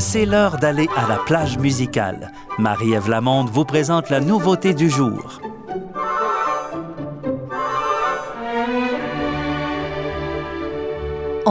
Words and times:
c'est 0.00 0.24
l'heure 0.24 0.56
d'aller 0.56 0.88
à 0.96 1.06
la 1.06 1.16
plage 1.16 1.58
musicale. 1.58 2.32
Marie-Ève 2.58 3.08
Lamonde 3.08 3.50
vous 3.50 3.64
présente 3.64 4.08
la 4.08 4.20
nouveauté 4.20 4.72
du 4.72 4.88
jour. 4.88 5.40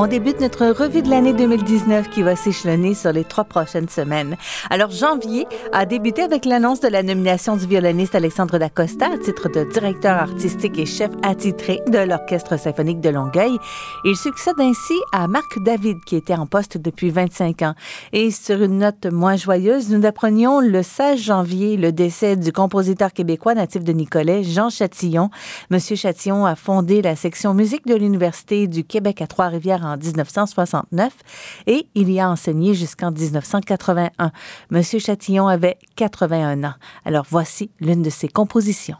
On 0.01 0.07
débute 0.07 0.39
notre 0.39 0.67
revue 0.67 1.01
de 1.01 1.09
l'année 1.09 1.33
2019 1.33 2.09
qui 2.09 2.23
va 2.23 2.37
s'échelonner 2.37 2.93
sur 2.93 3.11
les 3.11 3.25
trois 3.25 3.43
prochaines 3.43 3.89
semaines. 3.89 4.37
Alors, 4.69 4.91
janvier 4.91 5.45
a 5.73 5.85
débuté 5.85 6.21
avec 6.21 6.45
l'annonce 6.45 6.79
de 6.79 6.87
la 6.87 7.03
nomination 7.03 7.57
du 7.57 7.67
violoniste 7.67 8.15
Alexandre 8.15 8.59
Dacosta 8.59 9.07
à 9.13 9.17
titre 9.17 9.49
de 9.49 9.65
directeur 9.65 10.15
artistique 10.15 10.79
et 10.79 10.85
chef 10.85 11.11
attitré 11.21 11.81
de 11.87 11.97
l'Orchestre 11.97 12.57
symphonique 12.57 13.01
de 13.01 13.09
Longueuil. 13.09 13.57
Il 14.05 14.15
succède 14.15 14.55
ainsi 14.59 14.93
à 15.11 15.27
Marc 15.27 15.61
David 15.65 15.97
qui 16.05 16.15
était 16.15 16.33
en 16.33 16.45
poste 16.45 16.77
depuis 16.77 17.09
25 17.09 17.61
ans. 17.63 17.73
Et 18.13 18.31
sur 18.31 18.63
une 18.63 18.77
note 18.77 19.05
moins 19.11 19.35
joyeuse, 19.35 19.89
nous 19.89 20.05
apprenions 20.05 20.61
le 20.61 20.81
16 20.81 21.19
janvier 21.19 21.75
le 21.75 21.91
décès 21.91 22.37
du 22.37 22.53
compositeur 22.53 23.11
québécois 23.11 23.53
natif 23.53 23.83
de 23.83 23.91
Nicolet, 23.91 24.43
Jean 24.45 24.69
Chatillon. 24.69 25.29
Monsieur 25.69 25.97
Chatillon 25.97 26.45
a 26.45 26.55
fondé 26.55 27.01
la 27.01 27.17
section 27.17 27.53
musique 27.53 27.85
de 27.85 27.95
l'Université 27.95 28.67
du 28.67 28.85
Québec 28.85 29.21
à 29.21 29.27
Trois-Rivières 29.27 29.88
en 29.89 29.97
1969 29.97 31.13
et 31.67 31.87
il 31.95 32.11
y 32.11 32.19
a 32.19 32.29
enseigné 32.29 32.73
jusqu'en 32.73 33.11
1981. 33.11 34.31
Monsieur 34.69 34.99
Chatillon 34.99 35.47
avait 35.47 35.77
81 35.95 36.63
ans. 36.63 36.75
Alors 37.05 37.25
voici 37.29 37.71
l'une 37.79 38.01
de 38.01 38.09
ses 38.09 38.27
compositions. 38.27 38.97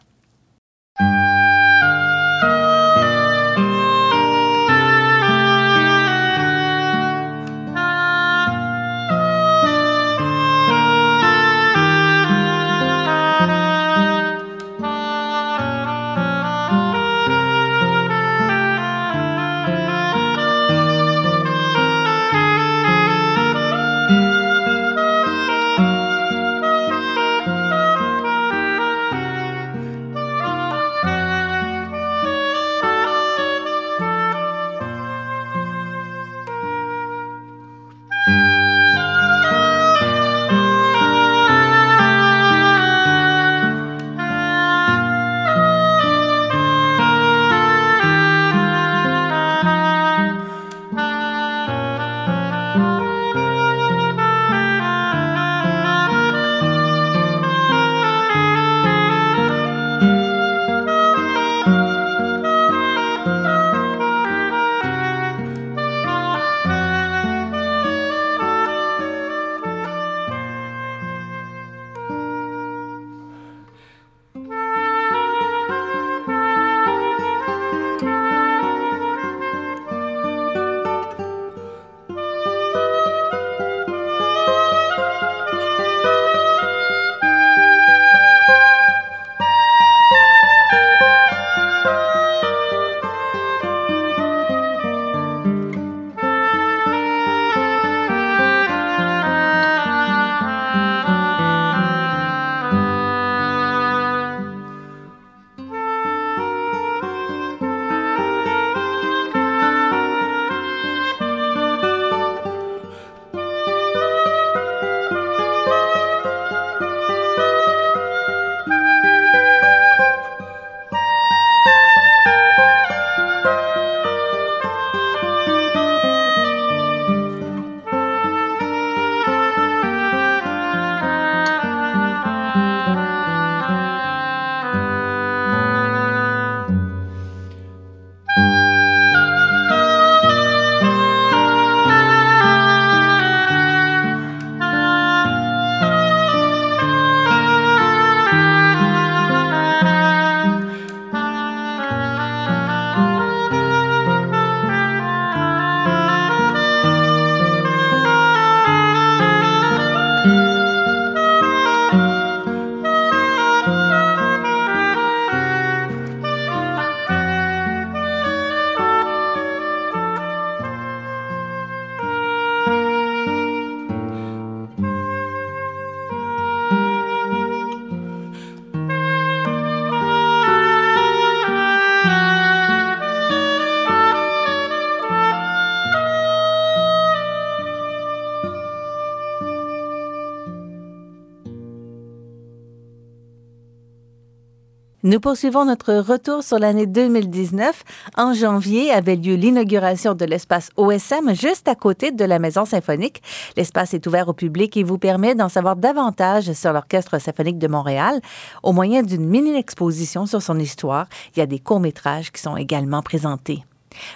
Nous 195.09 195.19
poursuivons 195.19 195.65
notre 195.65 195.95
retour 195.95 196.43
sur 196.43 196.59
l'année 196.59 196.85
2019. 196.85 197.83
En 198.15 198.35
janvier 198.35 198.91
avait 198.91 199.15
lieu 199.15 199.33
l'inauguration 199.33 200.13
de 200.13 200.23
l'espace 200.23 200.69
OSM 200.77 201.33
juste 201.33 201.67
à 201.67 201.73
côté 201.73 202.11
de 202.11 202.23
la 202.23 202.37
Maison 202.37 202.63
symphonique. 202.63 203.23
L'espace 203.57 203.95
est 203.95 204.05
ouvert 204.05 204.29
au 204.29 204.33
public 204.33 204.77
et 204.77 204.83
vous 204.83 204.99
permet 204.99 205.33
d'en 205.33 205.49
savoir 205.49 205.77
davantage 205.77 206.53
sur 206.53 206.73
l'Orchestre 206.73 207.19
symphonique 207.19 207.57
de 207.57 207.67
Montréal 207.67 208.21
au 208.61 208.71
moyen 208.71 209.01
d'une 209.01 209.25
mini-exposition 209.25 210.27
sur 210.27 210.43
son 210.43 210.59
histoire. 210.59 211.07
Il 211.35 211.39
y 211.39 211.41
a 211.41 211.47
des 211.47 211.57
courts-métrages 211.57 212.31
qui 212.31 212.43
sont 212.43 212.55
également 212.55 213.01
présentés. 213.01 213.63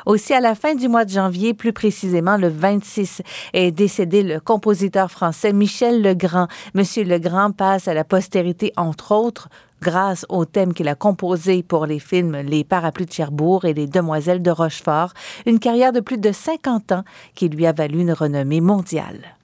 Aussi, 0.06 0.34
à 0.34 0.40
la 0.40 0.54
fin 0.54 0.76
du 0.76 0.88
mois 0.88 1.06
de 1.06 1.10
janvier, 1.10 1.56
plus 1.56 1.74
précisément 1.74 2.38
le 2.38 2.50
26, 2.50 3.24
est 3.54 3.72
décédé 3.72 4.22
le 4.22 4.40
compositeur 4.40 5.10
français 5.10 5.54
Michel 5.54 6.04
Legrand. 6.04 6.48
Monsieur 6.76 7.04
Legrand 7.04 7.52
passe 7.52 7.88
à 7.88 7.96
la 7.96 8.04
postérité, 8.04 8.72
entre 8.78 9.14
autres, 9.14 9.50
grâce 9.84 10.26
au 10.30 10.46
thème 10.46 10.74
qu'il 10.74 10.88
a 10.88 10.96
composé 10.96 11.62
pour 11.62 11.86
les 11.86 12.00
films 12.00 12.38
Les 12.38 12.64
Parapluies 12.64 13.06
de 13.06 13.12
Cherbourg 13.12 13.66
et 13.66 13.74
Les 13.74 13.86
Demoiselles 13.86 14.42
de 14.42 14.50
Rochefort, 14.50 15.14
une 15.46 15.60
carrière 15.60 15.92
de 15.92 16.00
plus 16.00 16.18
de 16.18 16.32
50 16.32 16.94
ans 16.94 17.04
qui 17.36 17.50
lui 17.50 17.68
a 17.68 17.74
valu 17.74 18.00
une 18.00 18.14
renommée 18.14 18.62
mondiale. 18.62 19.36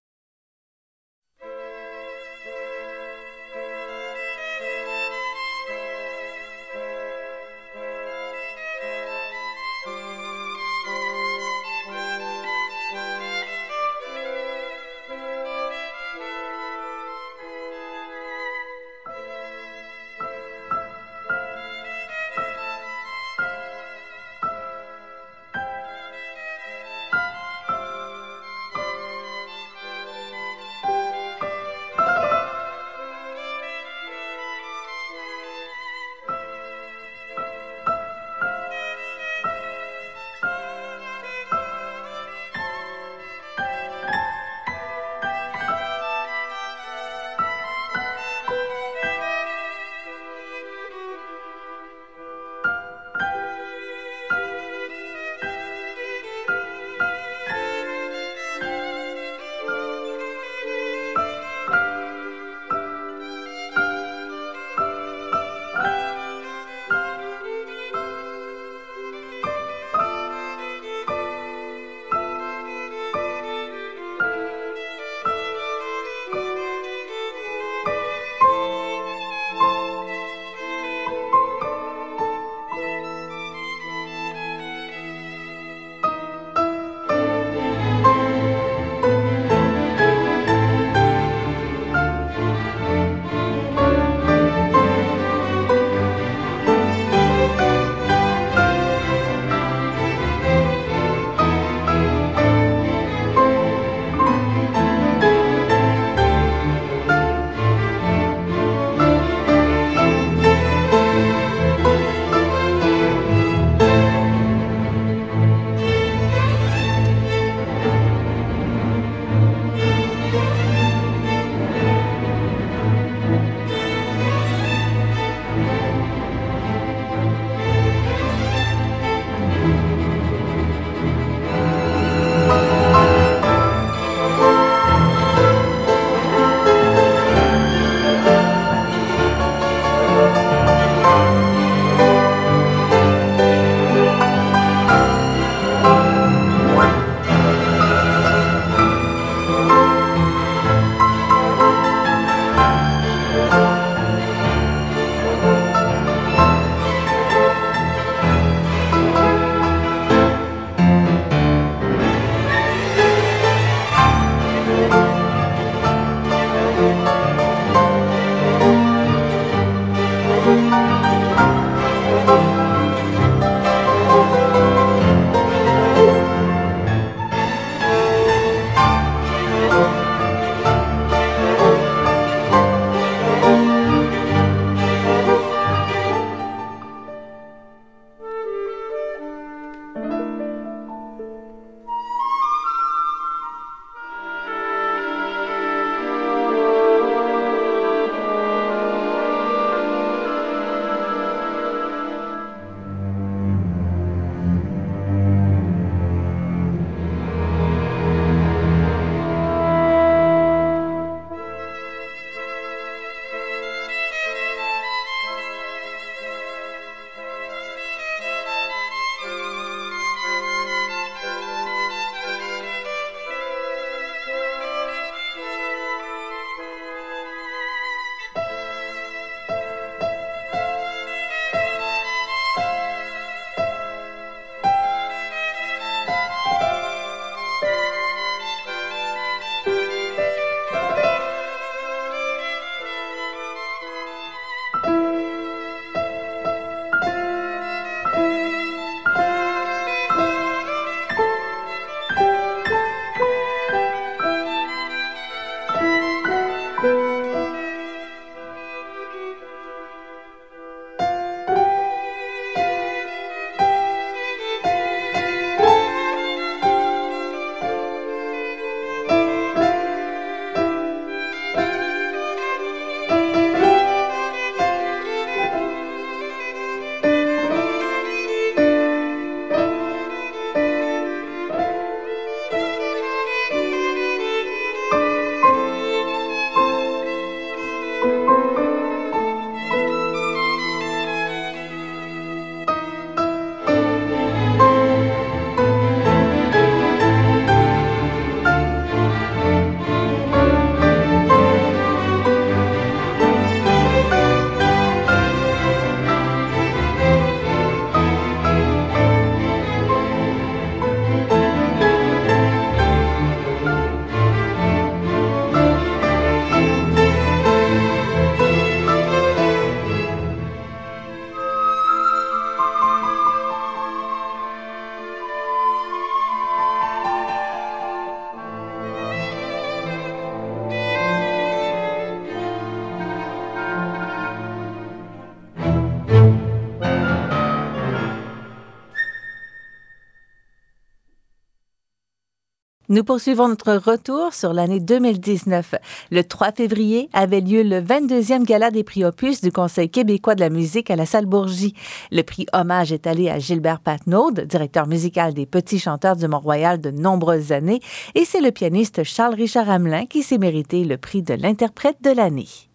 Nous 342.91 343.03
poursuivons 343.03 343.47
notre 343.47 343.75
retour 343.75 344.33
sur 344.33 344.51
l'année 344.51 344.79
2019. 344.79 345.75
Le 346.09 346.23
3 346.23 346.53
février 346.53 347.07
avait 347.13 347.39
lieu 347.39 347.61
le 347.61 347.81
22e 347.81 348.43
gala 348.43 348.71
des 348.71 348.83
prix 348.83 349.05
Opus 349.05 349.41
du 349.41 349.51
Conseil 349.51 349.91
québécois 349.91 350.33
de 350.33 350.39
la 350.39 350.49
musique 350.49 350.89
à 350.89 350.95
la 350.95 351.05
salle 351.05 351.27
Bourgie. 351.27 351.75
Le 352.11 352.23
prix 352.23 352.47
hommage 352.51 352.91
est 352.91 353.05
allé 353.05 353.29
à 353.29 353.37
Gilbert 353.37 353.81
Patnaud, 353.81 354.31
directeur 354.31 354.87
musical 354.87 355.35
des 355.35 355.45
Petits 355.45 355.77
Chanteurs 355.77 356.15
du 356.15 356.27
Mont-Royal 356.27 356.81
de 356.81 356.89
nombreuses 356.89 357.51
années, 357.51 357.79
et 358.15 358.25
c'est 358.25 358.41
le 358.41 358.49
pianiste 358.49 359.03
Charles-Richard 359.03 359.69
Hamelin 359.69 360.07
qui 360.07 360.23
s'est 360.23 360.39
mérité 360.39 360.83
le 360.83 360.97
prix 360.97 361.21
de 361.21 361.35
l'interprète 361.35 362.01
de 362.01 362.09
l'année. 362.09 362.68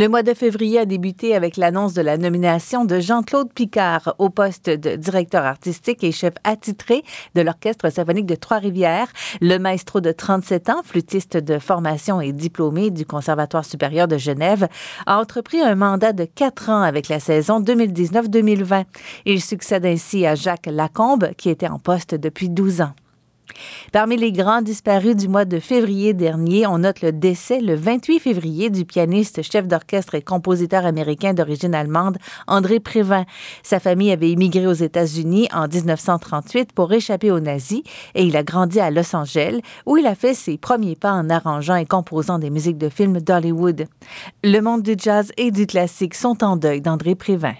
Le 0.00 0.08
mois 0.08 0.22
de 0.22 0.32
février 0.32 0.78
a 0.78 0.86
débuté 0.86 1.34
avec 1.34 1.58
l'annonce 1.58 1.92
de 1.92 2.00
la 2.00 2.16
nomination 2.16 2.86
de 2.86 3.00
Jean-Claude 3.00 3.52
Picard 3.52 4.14
au 4.16 4.30
poste 4.30 4.70
de 4.70 4.96
directeur 4.96 5.44
artistique 5.44 6.02
et 6.02 6.10
chef 6.10 6.32
attitré 6.42 7.04
de 7.34 7.42
l'Orchestre 7.42 7.92
symphonique 7.92 8.24
de 8.24 8.34
Trois-Rivières. 8.34 9.08
Le 9.42 9.58
maestro 9.58 10.00
de 10.00 10.10
37 10.10 10.70
ans, 10.70 10.80
flûtiste 10.82 11.36
de 11.36 11.58
formation 11.58 12.22
et 12.22 12.32
diplômé 12.32 12.88
du 12.88 13.04
Conservatoire 13.04 13.66
supérieur 13.66 14.08
de 14.08 14.16
Genève, 14.16 14.68
a 15.04 15.20
entrepris 15.20 15.60
un 15.60 15.74
mandat 15.74 16.14
de 16.14 16.24
quatre 16.24 16.70
ans 16.70 16.80
avec 16.80 17.10
la 17.10 17.20
saison 17.20 17.60
2019-2020. 17.60 18.84
Il 19.26 19.42
succède 19.42 19.84
ainsi 19.84 20.24
à 20.24 20.34
Jacques 20.34 20.64
Lacombe, 20.64 21.32
qui 21.36 21.50
était 21.50 21.68
en 21.68 21.78
poste 21.78 22.14
depuis 22.14 22.48
12 22.48 22.80
ans. 22.80 22.94
Parmi 23.92 24.16
les 24.16 24.32
grands 24.32 24.62
disparus 24.62 25.16
du 25.16 25.28
mois 25.28 25.44
de 25.44 25.58
février 25.58 26.14
dernier, 26.14 26.66
on 26.66 26.78
note 26.78 27.02
le 27.02 27.12
décès 27.12 27.60
le 27.60 27.74
28 27.74 28.20
février 28.20 28.70
du 28.70 28.84
pianiste, 28.84 29.42
chef 29.42 29.66
d'orchestre 29.66 30.14
et 30.14 30.22
compositeur 30.22 30.86
américain 30.86 31.34
d'origine 31.34 31.74
allemande 31.74 32.18
André 32.46 32.80
Prévin. 32.80 33.24
Sa 33.62 33.80
famille 33.80 34.12
avait 34.12 34.30
immigré 34.30 34.66
aux 34.66 34.72
États-Unis 34.72 35.48
en 35.52 35.66
1938 35.68 36.72
pour 36.72 36.92
échapper 36.92 37.30
aux 37.30 37.40
nazis 37.40 37.82
et 38.14 38.24
il 38.24 38.36
a 38.36 38.42
grandi 38.42 38.80
à 38.80 38.90
Los 38.90 39.14
Angeles 39.14 39.60
où 39.86 39.96
il 39.96 40.06
a 40.06 40.14
fait 40.14 40.34
ses 40.34 40.58
premiers 40.58 40.96
pas 40.96 41.12
en 41.12 41.30
arrangeant 41.30 41.76
et 41.76 41.86
composant 41.86 42.38
des 42.38 42.50
musiques 42.50 42.78
de 42.78 42.88
films 42.88 43.20
d'Hollywood. 43.20 43.86
Le 44.44 44.60
monde 44.60 44.82
du 44.82 44.94
jazz 44.98 45.32
et 45.36 45.50
du 45.50 45.66
classique 45.66 46.14
sont 46.14 46.42
en 46.44 46.56
deuil 46.56 46.80
d'André 46.80 47.14
Prévin. 47.14 47.54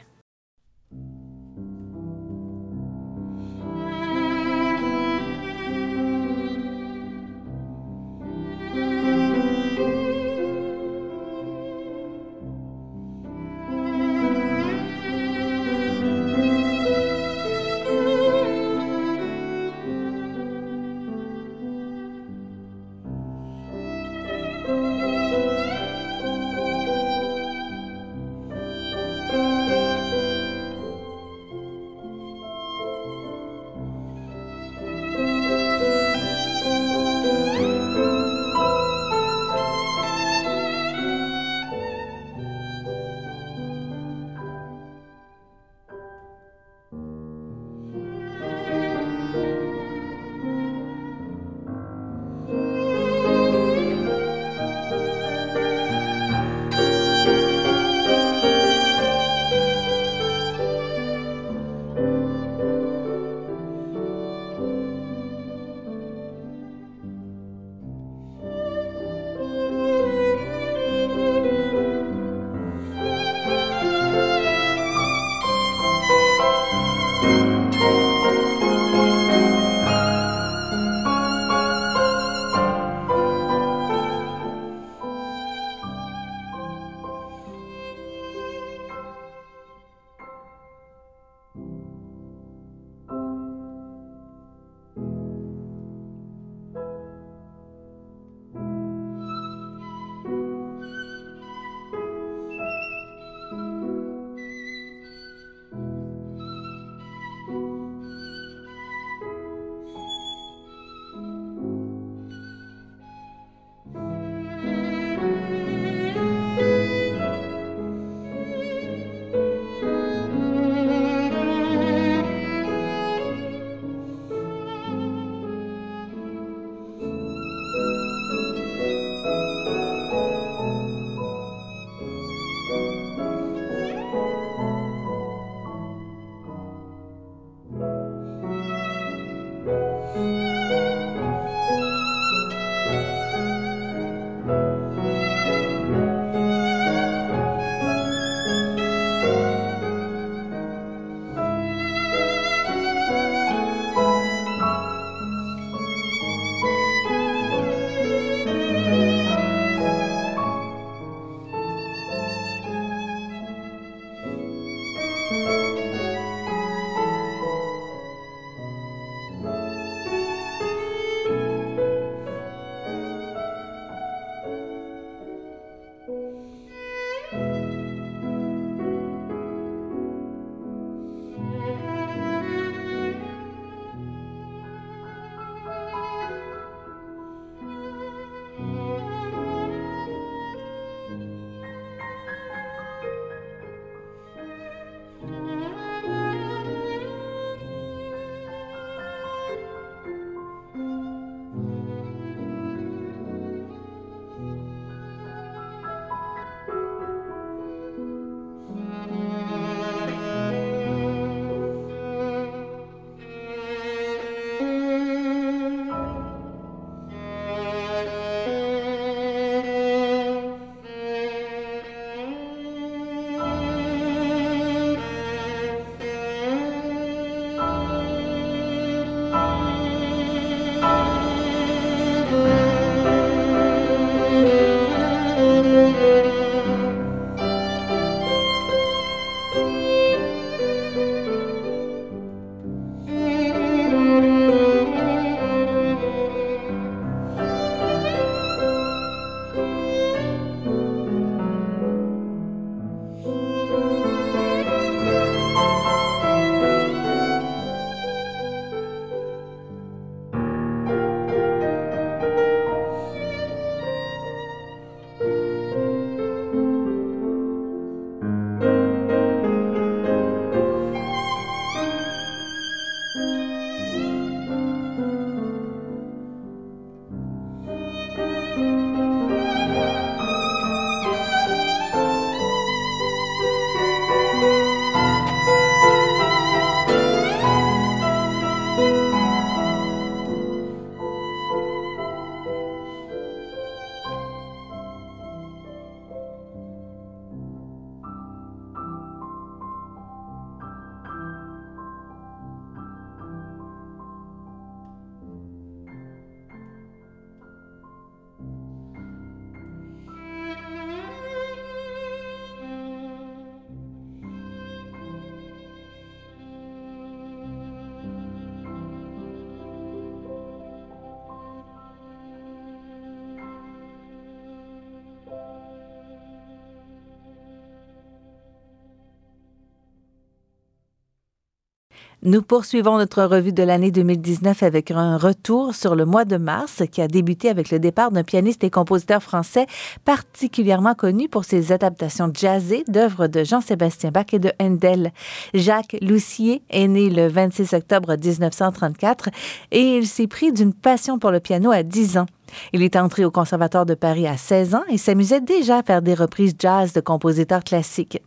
Nous 332.23 332.43
poursuivons 332.43 332.99
notre 332.99 333.23
revue 333.23 333.55
de 333.55 333.63
l'année 333.63 333.91
2019 333.91 334.63
avec 334.63 334.91
un 334.91 335.17
retour 335.17 335.75
sur 335.75 335.95
le 335.95 336.05
mois 336.05 336.27
de 336.27 336.37
mars 336.37 336.83
qui 336.93 337.01
a 337.01 337.09
débuté 337.09 337.49
avec 337.49 337.71
le 337.71 337.79
départ 337.79 338.11
d'un 338.11 338.25
pianiste 338.25 338.63
et 338.63 338.69
compositeur 338.69 339.23
français 339.23 339.65
particulièrement 340.05 340.95
connu 340.95 341.31
pour 341.31 341.47
ses 341.47 341.73
adaptations 341.73 342.31
jazzées 342.31 342.85
d'œuvres 342.89 343.27
de 343.27 343.43
Jean-Sébastien 343.43 344.11
Bach 344.11 344.27
et 344.35 344.39
de 344.39 344.53
Handel. 344.61 345.13
Jacques 345.55 345.97
Loussier 346.03 346.61
est 346.69 346.89
né 346.89 347.09
le 347.09 347.27
26 347.27 347.73
octobre 347.73 348.15
1934 348.23 349.31
et 349.71 349.97
il 349.97 350.07
s'est 350.07 350.27
pris 350.27 350.53
d'une 350.53 350.75
passion 350.75 351.19
pour 351.19 351.31
le 351.31 351.41
piano 351.41 351.71
à 351.71 351.83
10 351.83 352.19
ans. 352.19 352.27
Il 352.75 352.83
est 352.83 352.97
entré 352.97 353.25
au 353.25 353.31
Conservatoire 353.31 353.87
de 353.87 353.95
Paris 353.95 354.27
à 354.27 354.37
16 354.37 354.75
ans 354.75 354.85
et 354.91 354.99
s'amusait 354.99 355.41
déjà 355.41 355.79
à 355.79 355.83
faire 355.83 356.03
des 356.03 356.13
reprises 356.15 356.55
jazz 356.59 356.93
de 356.93 357.01
compositeurs 357.01 357.65
classiques. 357.65 358.21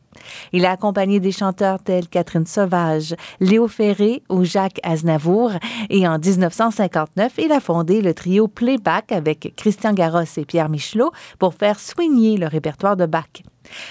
Il 0.51 0.65
a 0.65 0.71
accompagné 0.71 1.19
des 1.19 1.31
chanteurs 1.31 1.79
tels 1.79 2.07
Catherine 2.07 2.45
Sauvage, 2.45 3.15
Léo 3.39 3.67
Ferré 3.67 4.23
ou 4.29 4.43
Jacques 4.43 4.79
Aznavour 4.83 5.51
et 5.89 6.07
en 6.07 6.17
1959, 6.17 7.33
il 7.37 7.51
a 7.51 7.59
fondé 7.59 8.01
le 8.01 8.13
trio 8.13 8.47
Playback 8.47 9.11
avec 9.11 9.53
Christian 9.55 9.93
Garros 9.93 10.21
et 10.37 10.45
Pierre 10.45 10.69
Michelot 10.69 11.11
pour 11.39 11.53
faire 11.53 11.79
soigner 11.79 12.37
le 12.37 12.47
répertoire 12.47 12.95
de 12.95 13.05
Bach. 13.05 13.43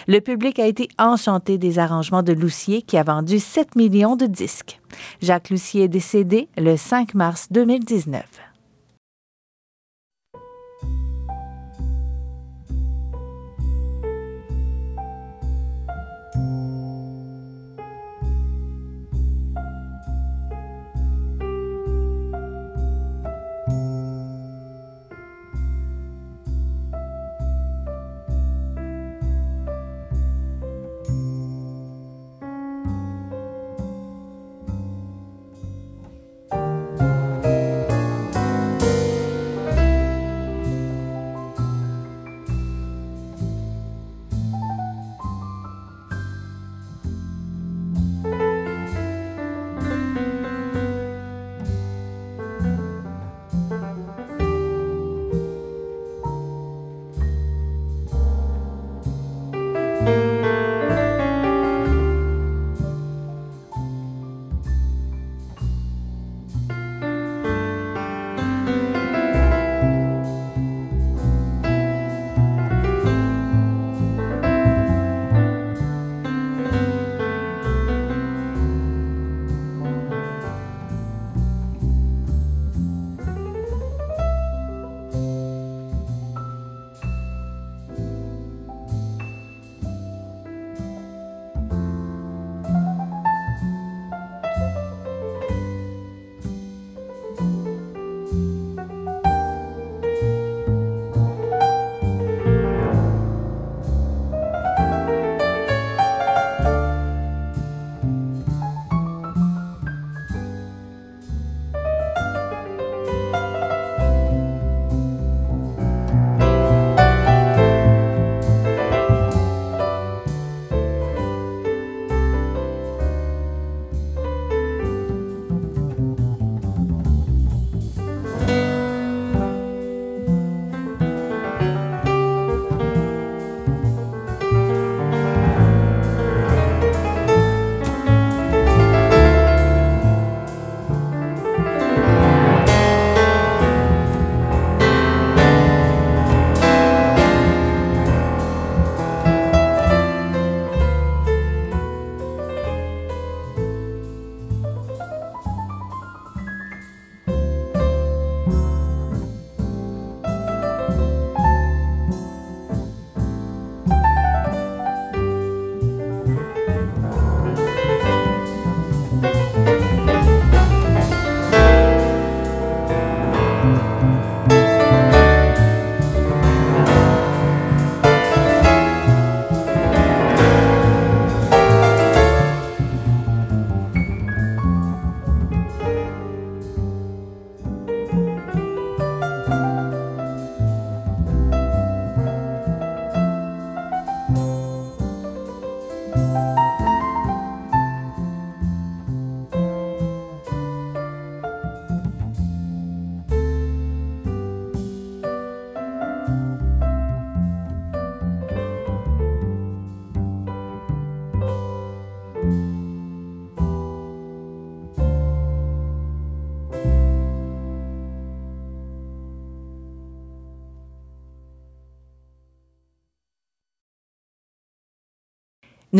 Le 0.07 0.21
public 0.21 0.59
a 0.59 0.67
été 0.67 0.89
enchanté 0.99 1.59
des 1.59 1.79
arrangements 1.79 2.23
de 2.23 2.33
Loussier 2.33 2.83
qui 2.83 2.97
a 2.97 3.03
vendu 3.03 3.39
7 3.39 3.77
millions 3.77 4.17
de 4.17 4.27
disques. 4.27 4.81
Jacques 5.21 5.51
Loussier 5.51 5.85
est 5.85 5.89
décédé 5.89 6.49
le 6.57 6.77
5 6.77 7.15
mars 7.15 7.49
2019. 7.51 8.23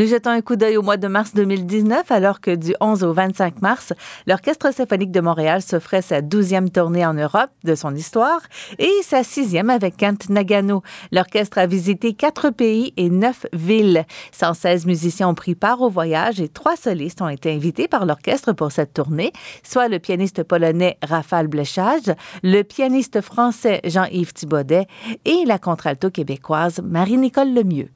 Nous 0.03 0.09
jetons 0.09 0.31
un 0.31 0.41
coup 0.41 0.57
d'œil 0.57 0.77
au 0.77 0.83
mois 0.83 0.97
de 0.97 1.07
mars 1.07 1.33
2019, 1.33 2.11
alors 2.11 2.41
que 2.41 2.53
du 2.57 2.75
11 2.81 3.05
au 3.05 3.13
25 3.13 3.63
mars, 3.63 3.93
l'Orchestre 4.27 4.75
symphonique 4.75 5.13
de 5.13 5.21
Montréal 5.21 5.63
s'offrait 5.63 6.03
sa 6.03 6.23
douzième 6.23 6.71
tournée 6.71 7.07
en 7.07 7.15
Europe 7.15 7.51
de 7.63 7.77
son 7.77 7.95
histoire 7.95 8.41
et 8.81 8.91
sa 9.05 9.23
sixième 9.23 9.71
avec 9.71 9.97
Kent 9.97 10.29
Nagano. 10.29 10.83
L'orchestre 11.13 11.59
a 11.59 11.69
visité 11.69 12.15
quatre 12.15 12.51
pays 12.51 12.93
et 12.97 13.11
neuf 13.11 13.47
villes. 13.53 14.05
116 14.33 14.87
musiciens 14.87 15.29
ont 15.29 15.35
pris 15.37 15.55
part 15.55 15.83
au 15.83 15.89
voyage 15.89 16.41
et 16.41 16.49
trois 16.49 16.75
solistes 16.75 17.23
ont 17.23 17.29
été 17.29 17.55
invités 17.55 17.87
par 17.87 18.05
l'orchestre 18.05 18.53
pour 18.55 18.73
cette 18.73 18.95
tournée, 18.95 19.31
soit 19.63 19.87
le 19.87 20.01
pianiste 20.01 20.43
polonais 20.43 20.99
Rafal 21.01 21.47
Blechage, 21.47 22.13
le 22.43 22.63
pianiste 22.63 23.21
français 23.21 23.81
Jean-Yves 23.85 24.33
Thibaudet 24.33 24.89
et 25.25 25.45
la 25.47 25.61
contralto 25.61 26.11
québécoise 26.11 26.81
Marie-Nicole 26.83 27.55
Lemieux. 27.55 27.91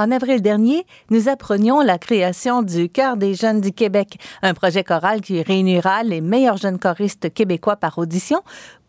En 0.00 0.10
avril 0.12 0.40
dernier, 0.40 0.86
nous 1.10 1.28
apprenions 1.28 1.82
la 1.82 1.98
création 1.98 2.62
du 2.62 2.88
Chœur 2.88 3.18
des 3.18 3.34
jeunes 3.34 3.60
du 3.60 3.70
Québec, 3.70 4.16
un 4.40 4.54
projet 4.54 4.82
choral 4.82 5.20
qui 5.20 5.42
réunira 5.42 6.04
les 6.04 6.22
meilleurs 6.22 6.56
jeunes 6.56 6.78
choristes 6.78 7.34
québécois 7.34 7.76
par 7.76 7.98
audition 7.98 8.40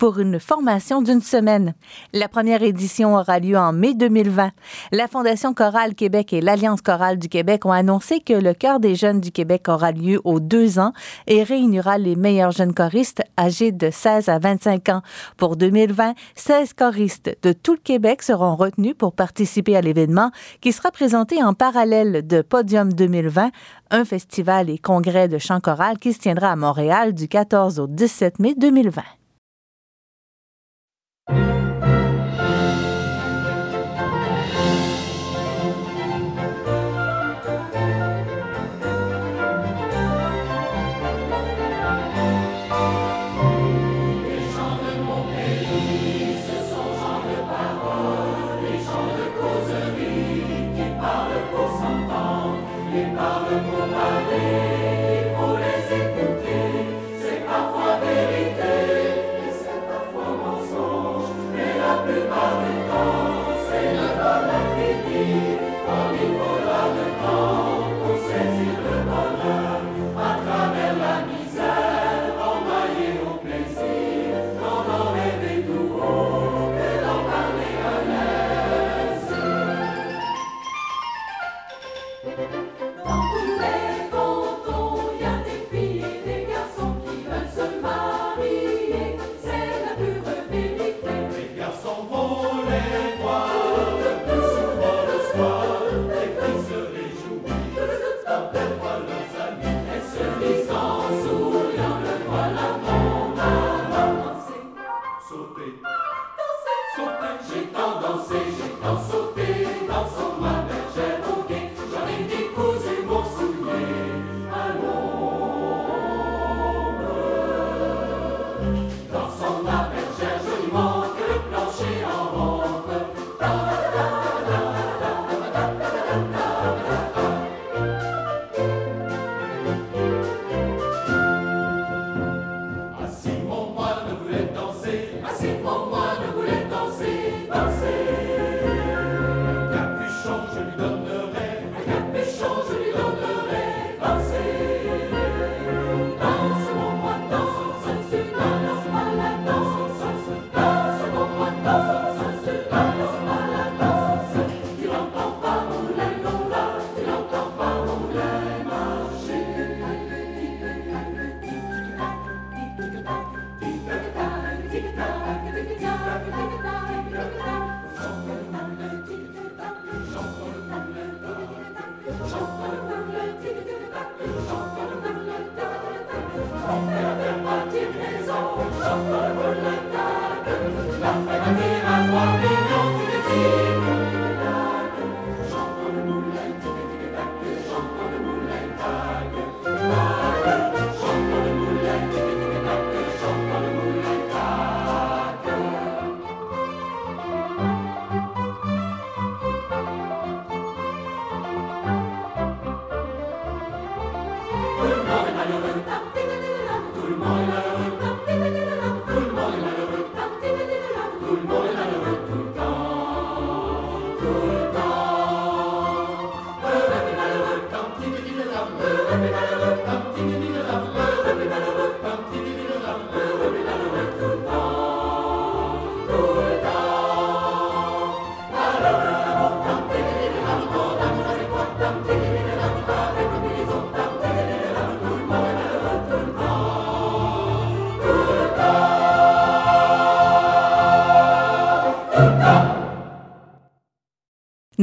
pour 0.02 0.18
une 0.18 0.40
formation 0.40 1.04
d'une 1.04 1.22
semaine. 1.22 1.76
La 2.12 2.28
première 2.28 2.64
édition 2.64 3.16
aura 3.16 3.38
lieu 3.38 3.56
en 3.56 3.72
mai 3.72 3.94
2020. 3.94 4.50
La 4.92 5.08
Fondation 5.08 5.54
Chorale 5.54 5.94
Québec 5.94 6.34
et 6.34 6.42
l'Alliance 6.42 6.82
chorale 6.82 7.20
du 7.20 7.30
Québec 7.30 7.68
ont 7.68 7.72
annoncé 7.72 8.20
que 8.20 8.34
le 8.34 8.56
Chœur 8.56 8.80
des 8.80 8.96
jeunes 8.96 9.22
du 9.22 9.32
Québec 9.32 9.70
aura 9.70 9.92
lieu 9.92 10.20
aux 10.24 10.40
deux 10.40 10.80
ans 10.80 10.94
et 11.28 11.44
réunira 11.44 12.00
les 12.00 12.16
meilleurs 12.16 12.50
jeunes 12.50 12.74
choristes 12.74 13.22
âgés 13.40 13.72
de 13.72 13.92
16 13.92 14.28
à 14.28 14.40
25 14.40 14.90
ans. 14.90 15.02
Pour 15.38 15.56
2020, 15.56 16.16
16 16.34 16.74
choristes 16.74 17.38
de 17.44 17.54
tout 17.54 17.74
le 17.74 17.78
Québec 17.78 18.24
seront 18.24 18.56
retenus 18.56 18.96
pour 18.98 19.14
participer 19.14 19.78
à 19.78 19.82
l'événement 19.82 20.32
qui 20.62 20.72
sera 20.72 20.90
présenté 20.90 21.44
en 21.44 21.54
parallèle 21.54 22.26
de 22.26 22.42
Podium 22.42 22.92
2020, 22.92 23.52
un 23.92 24.06
festival 24.06 24.72
et 24.72 24.80
congrès 24.80 25.28
de 25.28 25.38
chant 25.38 25.60
choral 25.60 26.00
qui 26.00 26.12
se 26.12 26.18
tiendra 26.18 26.52
à 26.52 26.56
Montréal 26.56 27.14
du 27.14 27.28
14 27.28 27.80
au 27.80 27.86
17 27.86 28.40
mai 28.40 28.56
2020. 28.58 29.04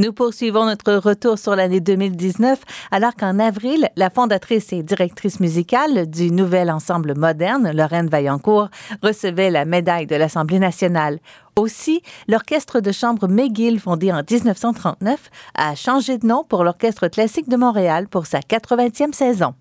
Nous 0.09 0.13
poursuivons 0.13 0.65
notre 0.65 0.95
retour 0.95 1.37
sur 1.37 1.55
l'année 1.55 1.81
2019 1.81 2.63
alors 2.89 3.13
qu'en 3.13 3.37
avril, 3.37 3.89
la 3.95 4.09
fondatrice 4.09 4.73
et 4.73 4.81
directrice 4.81 5.39
musicale 5.39 6.09
du 6.09 6.31
nouvel 6.31 6.71
ensemble 6.71 7.13
moderne, 7.15 7.71
Lorraine 7.71 8.07
Vaillancourt, 8.07 8.69
recevait 9.03 9.51
la 9.51 9.65
médaille 9.65 10.07
de 10.07 10.15
l'Assemblée 10.15 10.57
nationale. 10.57 11.19
Aussi, 11.55 12.01
l'orchestre 12.27 12.79
de 12.79 12.91
chambre 12.91 13.27
McGill, 13.27 13.79
fondé 13.79 14.11
en 14.11 14.23
1939, 14.27 15.29
a 15.53 15.75
changé 15.75 16.17
de 16.17 16.25
nom 16.25 16.43
pour 16.43 16.63
l'Orchestre 16.63 17.07
classique 17.07 17.47
de 17.47 17.55
Montréal 17.55 18.07
pour 18.07 18.25
sa 18.25 18.39
80e 18.39 19.13
saison. 19.13 19.53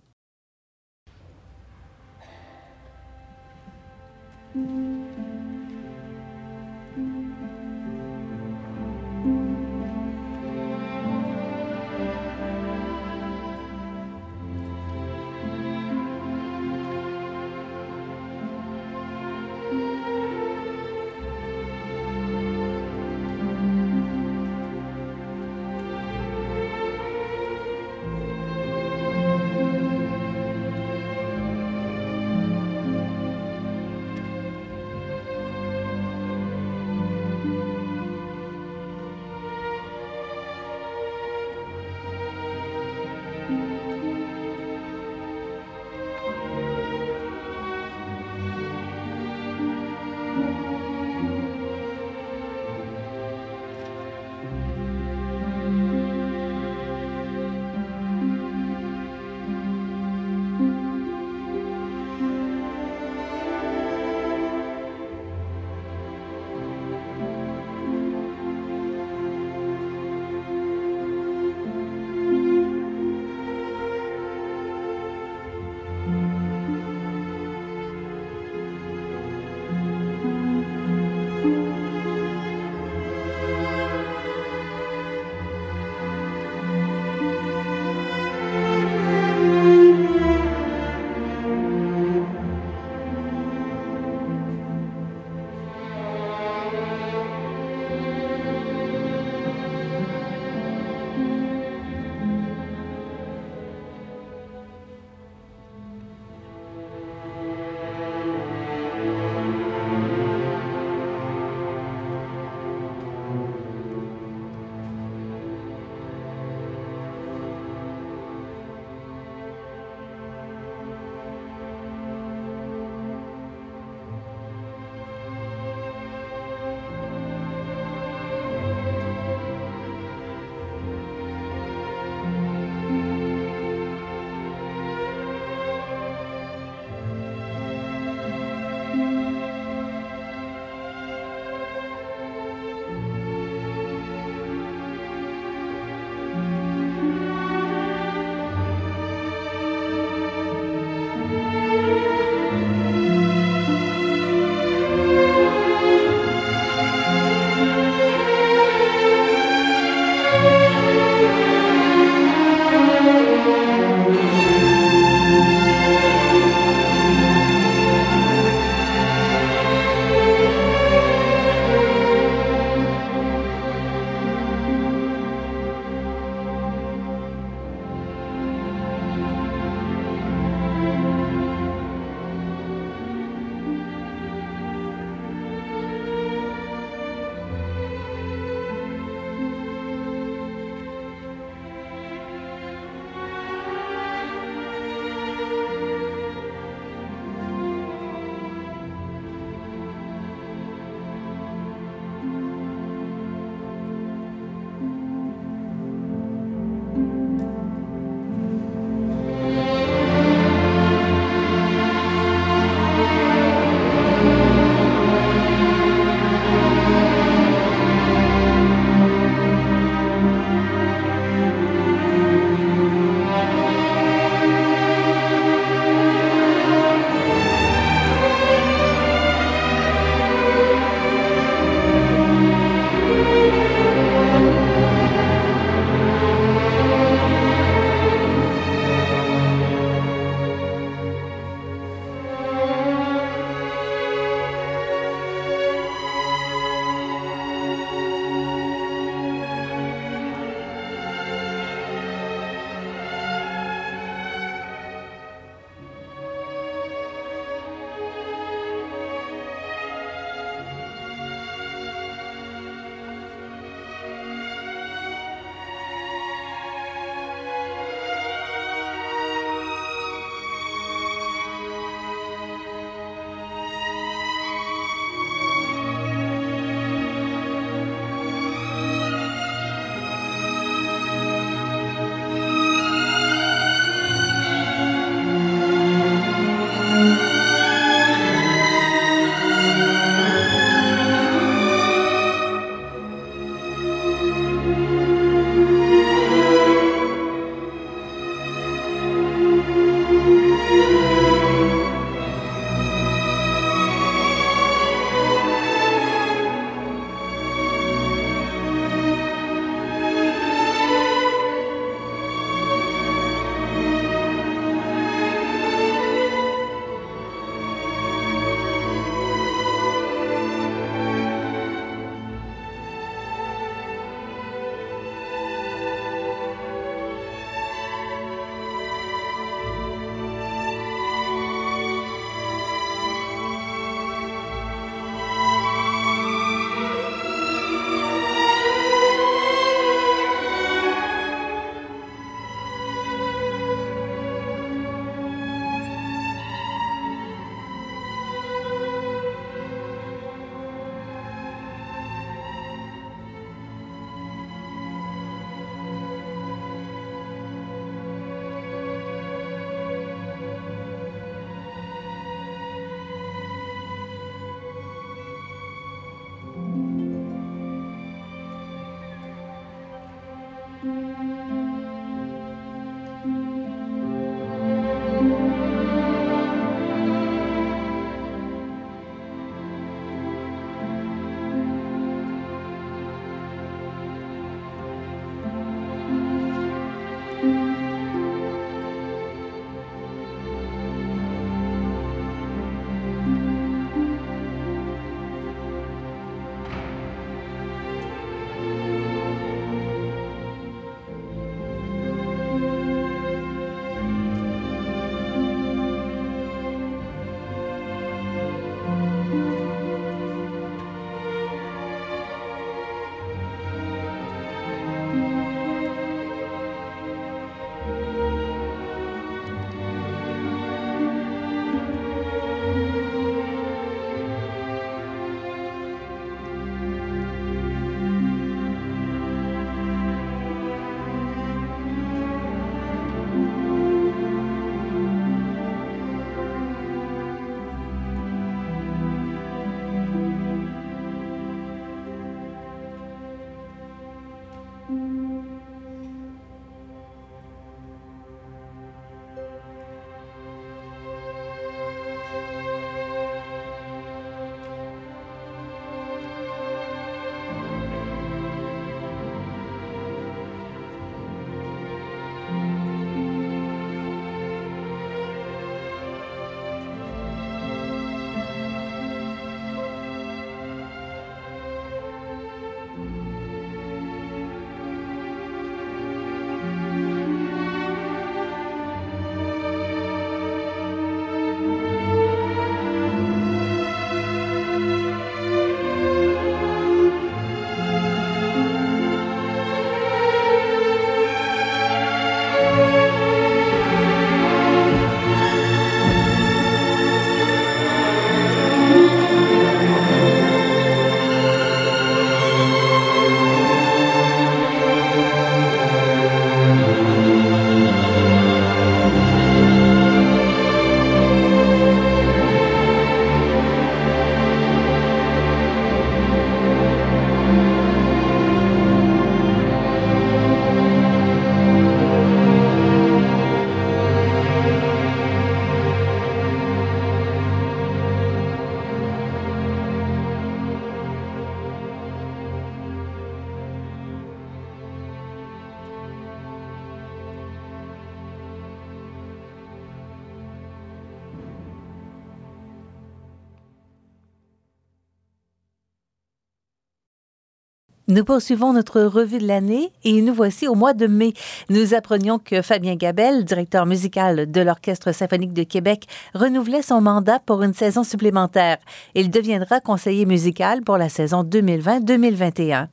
Nous 548.08 548.24
poursuivons 548.24 548.72
notre 548.72 549.02
revue 549.02 549.36
de 549.36 549.46
l'année 549.46 549.92
et 550.02 550.22
nous 550.22 550.32
voici 550.32 550.66
au 550.66 550.74
mois 550.74 550.94
de 550.94 551.06
mai. 551.06 551.34
Nous 551.68 551.92
apprenions 551.92 552.38
que 552.38 552.62
Fabien 552.62 552.94
Gabel, 552.94 553.44
directeur 553.44 553.84
musical 553.84 554.50
de 554.50 554.60
l'Orchestre 554.62 555.12
symphonique 555.12 555.52
de 555.52 555.62
Québec, 555.62 556.06
renouvelait 556.32 556.80
son 556.80 557.02
mandat 557.02 557.38
pour 557.38 557.62
une 557.62 557.74
saison 557.74 558.04
supplémentaire. 558.04 558.78
Il 559.14 559.30
deviendra 559.30 559.80
conseiller 559.80 560.24
musical 560.24 560.80
pour 560.80 560.96
la 560.96 561.10
saison 561.10 561.44
2020-2021. 561.44 562.86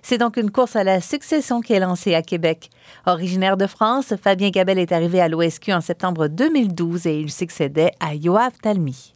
C'est 0.00 0.16
donc 0.16 0.38
une 0.38 0.50
course 0.50 0.76
à 0.76 0.84
la 0.84 1.02
succession 1.02 1.60
qui 1.60 1.74
est 1.74 1.80
lancée 1.80 2.14
à 2.14 2.22
Québec. 2.22 2.70
Originaire 3.04 3.58
de 3.58 3.66
France, 3.66 4.14
Fabien 4.22 4.48
Gabel 4.48 4.78
est 4.78 4.92
arrivé 4.92 5.20
à 5.20 5.28
l'OSQ 5.28 5.74
en 5.74 5.82
septembre 5.82 6.28
2012 6.28 7.06
et 7.06 7.20
il 7.20 7.30
succédait 7.30 7.92
à 8.00 8.14
Yoav 8.14 8.52
Talmy. 8.62 9.12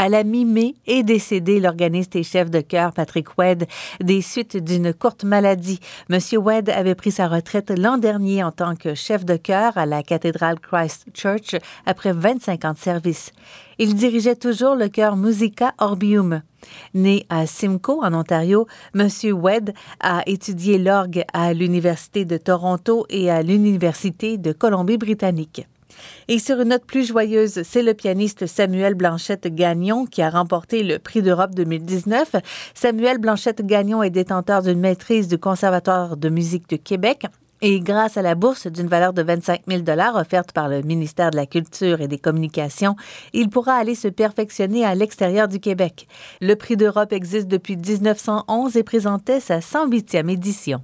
À 0.00 0.08
la 0.08 0.24
mi-mai 0.24 0.76
est 0.86 1.02
décédé 1.02 1.60
l'organiste 1.60 2.16
et 2.16 2.22
chef 2.22 2.50
de 2.50 2.62
chœur 2.62 2.94
Patrick 2.94 3.36
Wedd 3.36 3.66
des 4.02 4.22
suites 4.22 4.56
d'une 4.56 4.94
courte 4.94 5.24
maladie. 5.24 5.78
Monsieur 6.08 6.38
Wedd 6.38 6.70
avait 6.70 6.94
pris 6.94 7.10
sa 7.10 7.28
retraite 7.28 7.70
l'an 7.76 7.98
dernier 7.98 8.42
en 8.42 8.50
tant 8.50 8.76
que 8.76 8.94
chef 8.94 9.26
de 9.26 9.36
chœur 9.36 9.76
à 9.76 9.84
la 9.84 10.02
cathédrale 10.02 10.58
Christ 10.58 11.08
Church 11.12 11.54
après 11.84 12.14
25 12.14 12.64
ans 12.64 12.72
de 12.72 12.78
service. 12.78 13.32
Il 13.76 13.94
dirigeait 13.94 14.36
toujours 14.36 14.74
le 14.74 14.88
chœur 14.88 15.18
Musica 15.18 15.74
Orbium. 15.76 16.40
Né 16.94 17.26
à 17.28 17.44
Simcoe, 17.44 18.00
en 18.02 18.14
Ontario, 18.14 18.66
Monsieur 18.94 19.34
Wedd 19.34 19.74
a 20.00 20.22
étudié 20.24 20.78
l'orgue 20.78 21.24
à 21.34 21.52
l'Université 21.52 22.24
de 22.24 22.38
Toronto 22.38 23.04
et 23.10 23.30
à 23.30 23.42
l'Université 23.42 24.38
de 24.38 24.52
Colombie-Britannique. 24.52 25.66
Et 26.28 26.38
sur 26.38 26.60
une 26.60 26.68
note 26.68 26.84
plus 26.84 27.06
joyeuse, 27.06 27.62
c'est 27.62 27.82
le 27.82 27.94
pianiste 27.94 28.46
Samuel 28.46 28.94
Blanchette-Gagnon 28.94 30.06
qui 30.06 30.22
a 30.22 30.30
remporté 30.30 30.82
le 30.82 30.98
prix 30.98 31.22
d'Europe 31.22 31.54
2019. 31.54 32.36
Samuel 32.74 33.18
Blanchette-Gagnon 33.18 34.02
est 34.02 34.10
détenteur 34.10 34.62
d'une 34.62 34.80
maîtrise 34.80 35.28
du 35.28 35.38
Conservatoire 35.38 36.16
de 36.16 36.28
musique 36.28 36.68
de 36.68 36.76
Québec 36.76 37.26
et 37.62 37.80
grâce 37.80 38.16
à 38.16 38.22
la 38.22 38.34
bourse 38.34 38.66
d'une 38.66 38.86
valeur 38.86 39.12
de 39.12 39.22
25 39.22 39.62
000 39.68 39.82
offerte 40.14 40.52
par 40.52 40.68
le 40.68 40.80
ministère 40.82 41.30
de 41.30 41.36
la 41.36 41.46
Culture 41.46 42.00
et 42.00 42.08
des 42.08 42.18
Communications, 42.18 42.96
il 43.32 43.50
pourra 43.50 43.74
aller 43.74 43.94
se 43.94 44.08
perfectionner 44.08 44.84
à 44.84 44.94
l'extérieur 44.94 45.46
du 45.46 45.60
Québec. 45.60 46.08
Le 46.40 46.54
prix 46.54 46.76
d'Europe 46.76 47.12
existe 47.12 47.48
depuis 47.48 47.76
1911 47.76 48.76
et 48.76 48.82
présentait 48.82 49.40
sa 49.40 49.58
108e 49.58 50.30
édition. 50.30 50.80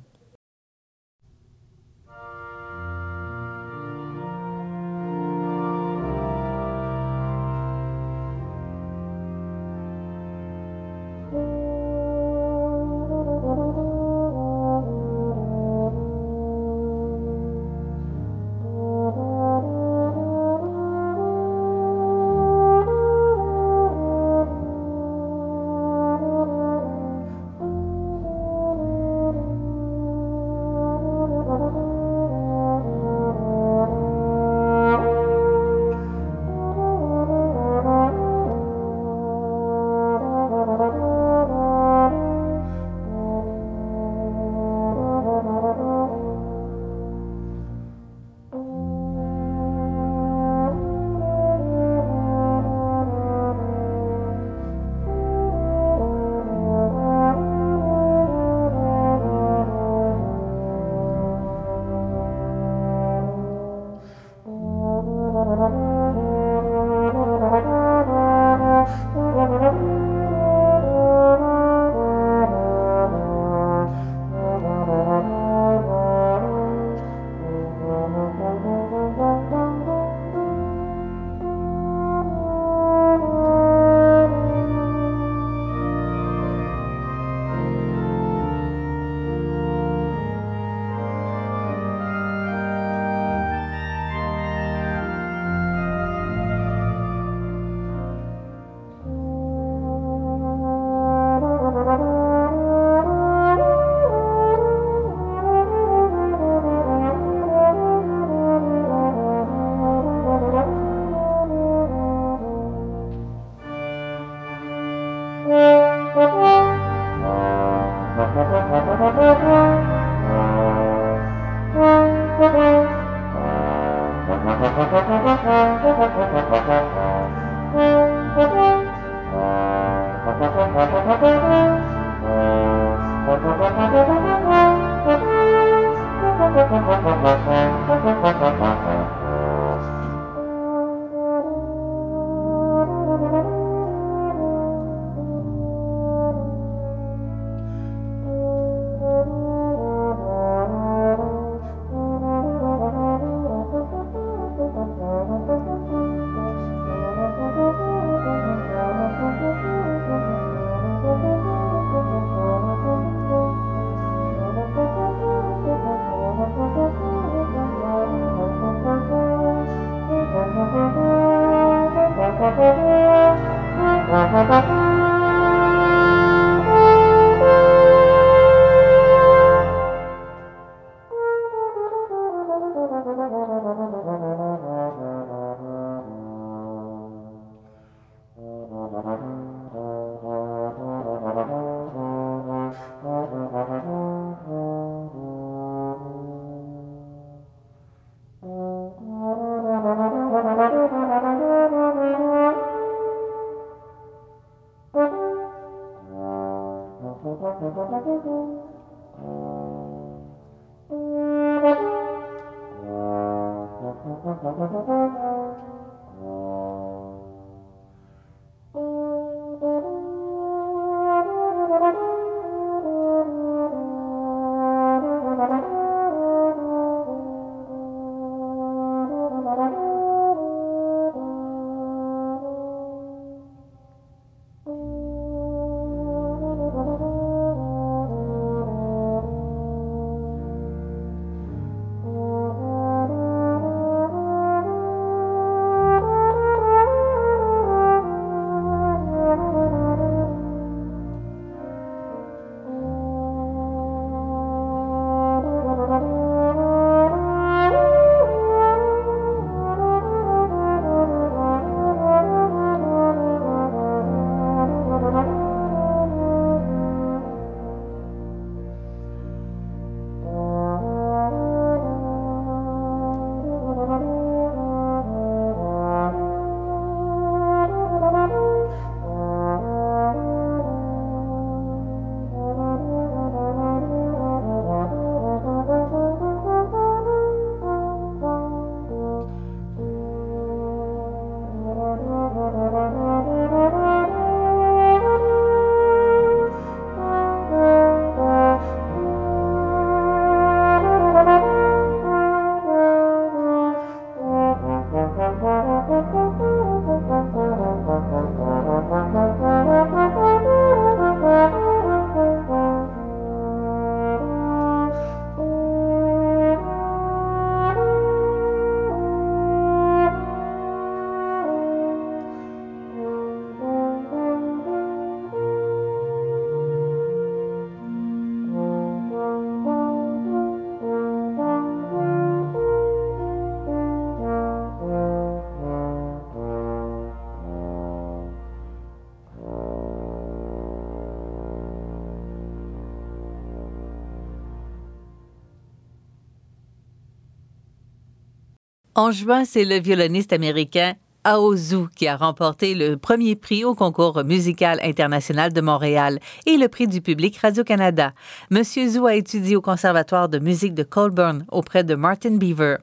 En 348.99 349.11
juin, 349.11 349.45
c'est 349.45 349.67
le 349.67 349.79
violoniste 349.79 350.33
américain 350.33 350.95
Aozu 351.23 351.89
qui 351.95 352.09
a 352.09 352.17
remporté 352.17 352.75
le 352.75 352.97
premier 352.97 353.37
prix 353.37 353.63
au 353.63 353.75
concours 353.75 354.25
musical 354.25 354.81
international 354.83 355.53
de 355.53 355.61
Montréal 355.61 356.19
et 356.47 356.57
le 356.57 356.67
prix 356.69 356.89
du 356.89 357.03
public 357.03 357.37
Radio-Canada. 357.37 358.15
Monsieur 358.49 358.89
Zhu 358.89 359.07
a 359.07 359.15
étudié 359.15 359.55
au 359.55 359.61
Conservatoire 359.61 360.31
de 360.31 360.39
musique 360.39 360.73
de 360.73 360.83
Colburn 360.83 361.45
auprès 361.51 361.85
de 361.85 361.95
Martin 361.95 362.39
Beaver. 362.39 362.77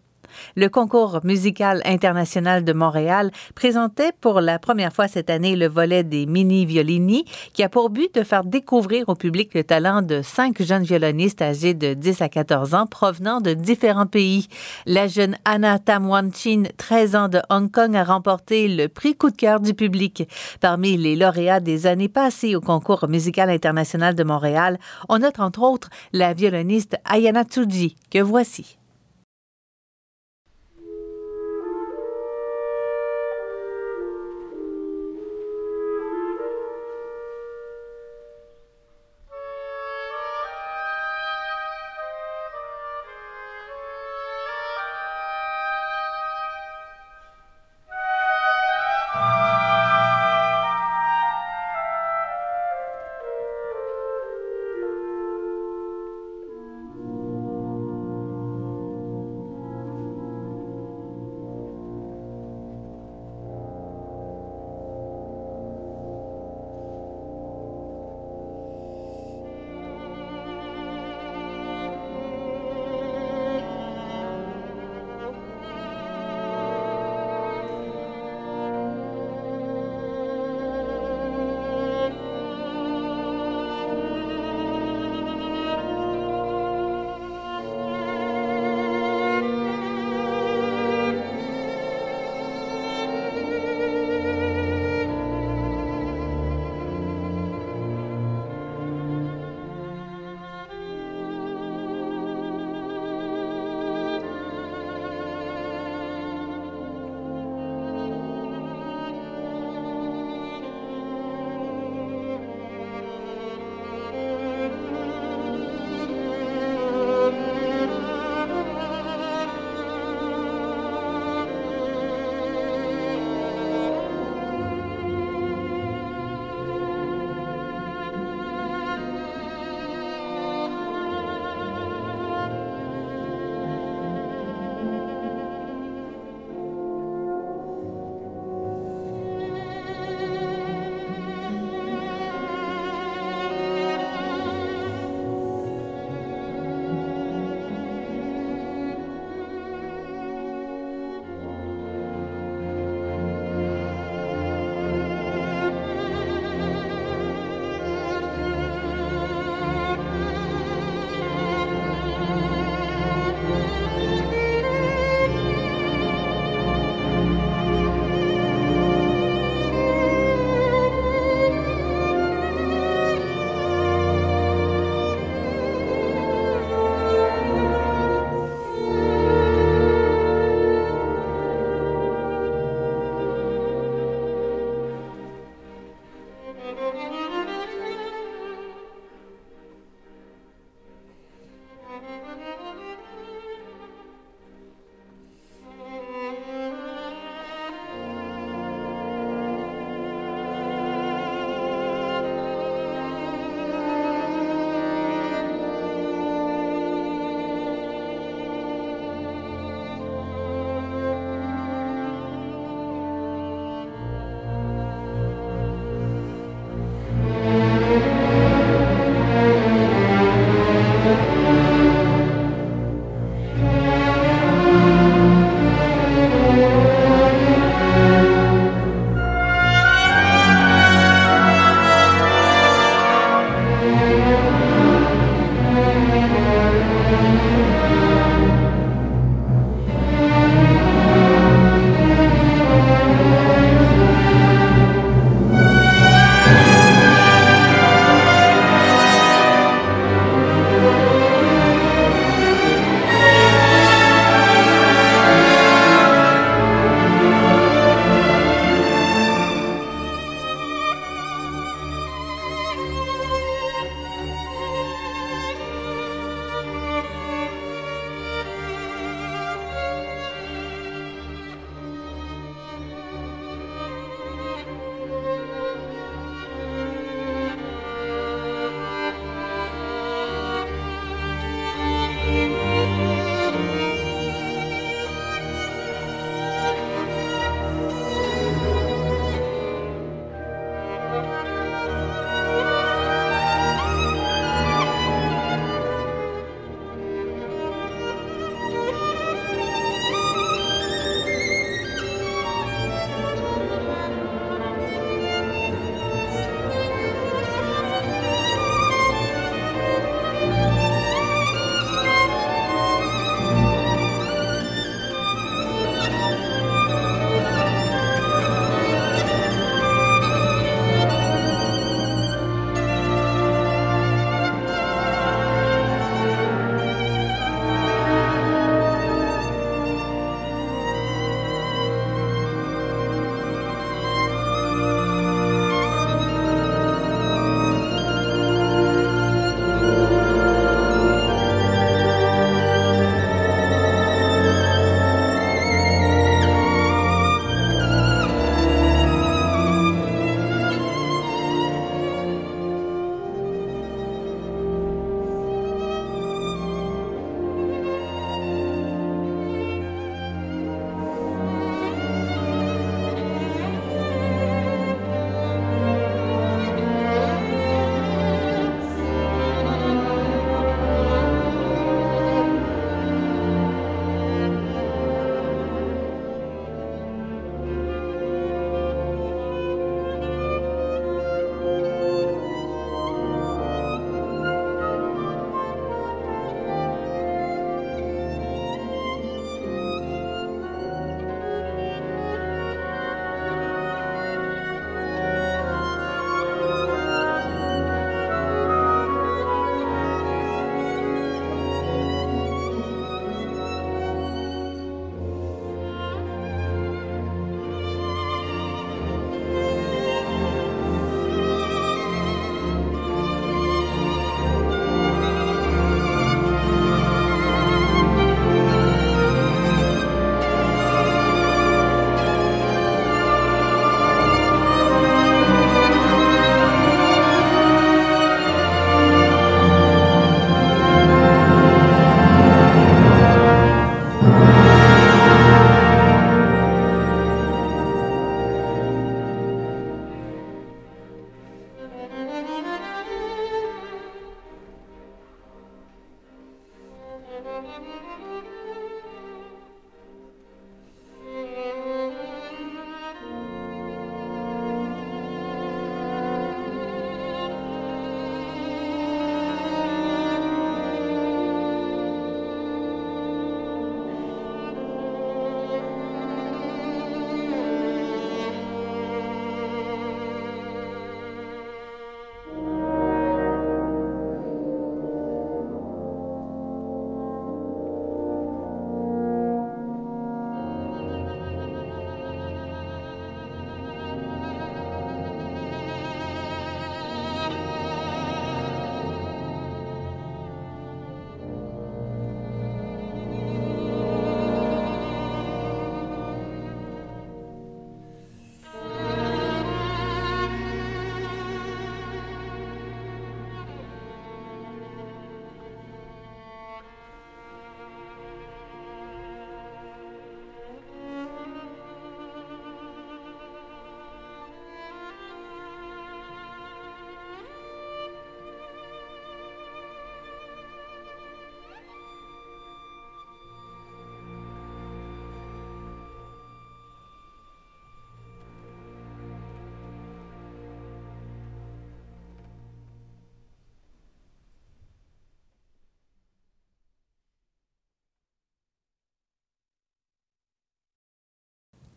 Le 0.55 0.67
concours 0.69 1.19
musical 1.23 1.81
international 1.85 2.63
de 2.63 2.73
Montréal 2.73 3.31
présentait 3.55 4.11
pour 4.21 4.41
la 4.41 4.59
première 4.59 4.93
fois 4.93 5.07
cette 5.07 5.29
année 5.29 5.55
le 5.55 5.67
volet 5.67 6.03
des 6.03 6.25
mini-violini 6.25 7.25
qui 7.53 7.63
a 7.63 7.69
pour 7.69 7.89
but 7.89 8.13
de 8.15 8.23
faire 8.23 8.43
découvrir 8.43 9.09
au 9.09 9.15
public 9.15 9.53
le 9.53 9.63
talent 9.63 10.01
de 10.01 10.21
cinq 10.21 10.61
jeunes 10.61 10.83
violonistes 10.83 11.41
âgés 11.41 11.73
de 11.73 11.93
10 11.93 12.21
à 12.21 12.29
14 12.29 12.73
ans 12.73 12.85
provenant 12.85 13.41
de 13.41 13.53
différents 13.53 14.05
pays. 14.05 14.47
La 14.85 15.07
jeune 15.07 15.37
Anna 15.45 15.79
Tamwanchin, 15.79 16.63
13 16.77 17.15
ans 17.15 17.29
de 17.29 17.39
Hong 17.49 17.71
Kong, 17.71 17.95
a 17.95 18.03
remporté 18.03 18.67
le 18.67 18.87
prix 18.87 19.15
coup 19.15 19.29
de 19.29 19.35
cœur 19.35 19.59
du 19.59 19.73
public. 19.73 20.27
Parmi 20.59 20.97
les 20.97 21.15
lauréats 21.15 21.59
des 21.59 21.87
années 21.87 22.09
passées 22.09 22.55
au 22.55 22.61
concours 22.61 23.07
musical 23.07 23.49
international 23.49 24.15
de 24.15 24.23
Montréal, 24.23 24.79
on 25.09 25.19
note 25.19 25.39
entre 25.39 25.61
autres 25.61 25.89
la 26.11 26.33
violoniste 26.33 26.95
Ayana 27.05 27.43
Tsuji, 27.43 27.95
que 28.09 28.19
voici. 28.19 28.77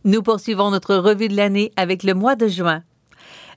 Nous 0.06 0.22
poursuivons 0.22 0.70
notre 0.70 0.94
revue 0.94 1.26
de 1.26 1.34
l'année 1.34 1.72
avec 1.74 2.04
le 2.04 2.14
mois 2.14 2.36
de 2.36 2.46
juin. 2.46 2.84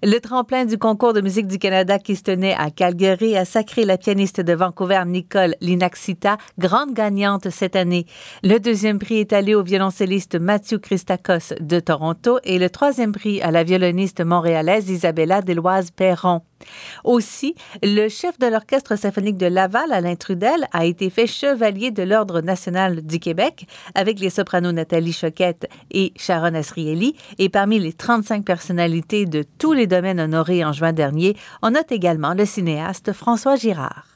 Le 0.01 0.17
tremplin 0.17 0.65
du 0.65 0.79
concours 0.79 1.13
de 1.13 1.21
musique 1.21 1.45
du 1.45 1.59
Canada 1.59 1.99
qui 1.99 2.15
se 2.15 2.23
tenait 2.23 2.55
à 2.55 2.71
Calgary 2.71 3.37
a 3.37 3.45
sacré 3.45 3.85
la 3.85 3.99
pianiste 3.99 4.41
de 4.41 4.53
Vancouver, 4.53 5.03
Nicole 5.05 5.53
Linaxita, 5.61 6.37
grande 6.57 6.95
gagnante 6.95 7.51
cette 7.51 7.75
année. 7.75 8.07
Le 8.41 8.57
deuxième 8.57 8.97
prix 8.97 9.19
est 9.19 9.31
allé 9.31 9.53
au 9.53 9.61
violoncelliste 9.61 10.39
Mathieu 10.39 10.79
Christakos 10.79 11.53
de 11.59 11.79
Toronto 11.79 12.39
et 12.43 12.57
le 12.57 12.71
troisième 12.71 13.11
prix 13.11 13.43
à 13.43 13.51
la 13.51 13.63
violoniste 13.63 14.25
montréalaise 14.25 14.89
Isabella 14.89 15.43
Deloise-Perron. 15.43 16.41
Aussi, 17.03 17.55
le 17.83 18.09
chef 18.09 18.37
de 18.39 18.47
l'Orchestre 18.47 18.97
symphonique 18.97 19.37
de 19.37 19.45
Laval, 19.45 19.91
Alain 19.91 20.15
Trudel, 20.15 20.67
a 20.71 20.85
été 20.85 21.09
fait 21.09 21.27
chevalier 21.27 21.91
de 21.91 22.03
l'Ordre 22.03 22.41
national 22.41 23.01
du 23.01 23.19
Québec 23.19 23.67
avec 23.95 24.19
les 24.19 24.29
sopranos 24.29 24.71
Nathalie 24.71 25.13
Choquette 25.13 25.69
et 25.91 26.13
Sharon 26.15 26.55
Asrieli. 26.55 27.15
Et 27.37 27.49
parmi 27.49 27.79
les 27.79 27.93
35 27.93 28.43
personnalités 28.43 29.25
de 29.25 29.43
tous 29.57 29.73
les 29.73 29.87
domaines 29.87 30.19
honorés 30.19 30.65
en 30.65 30.73
juin 30.73 30.93
dernier, 30.93 31.35
on 31.61 31.71
note 31.71 31.91
également 31.91 32.33
le 32.33 32.45
cinéaste 32.45 33.13
François 33.13 33.55
Girard. 33.55 34.08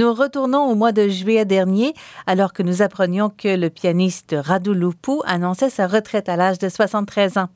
Nous 0.00 0.14
retournons 0.14 0.62
au 0.62 0.74
mois 0.74 0.92
de 0.92 1.08
juillet 1.08 1.44
dernier, 1.44 1.92
alors 2.26 2.54
que 2.54 2.62
nous 2.62 2.80
apprenions 2.80 3.28
que 3.28 3.54
le 3.54 3.68
pianiste 3.68 4.34
Radu 4.34 4.72
Lupu 4.72 5.20
annonçait 5.26 5.68
sa 5.68 5.86
retraite 5.86 6.30
à 6.30 6.36
l'âge 6.36 6.56
de 6.58 6.70
73 6.70 7.36
ans. 7.36 7.48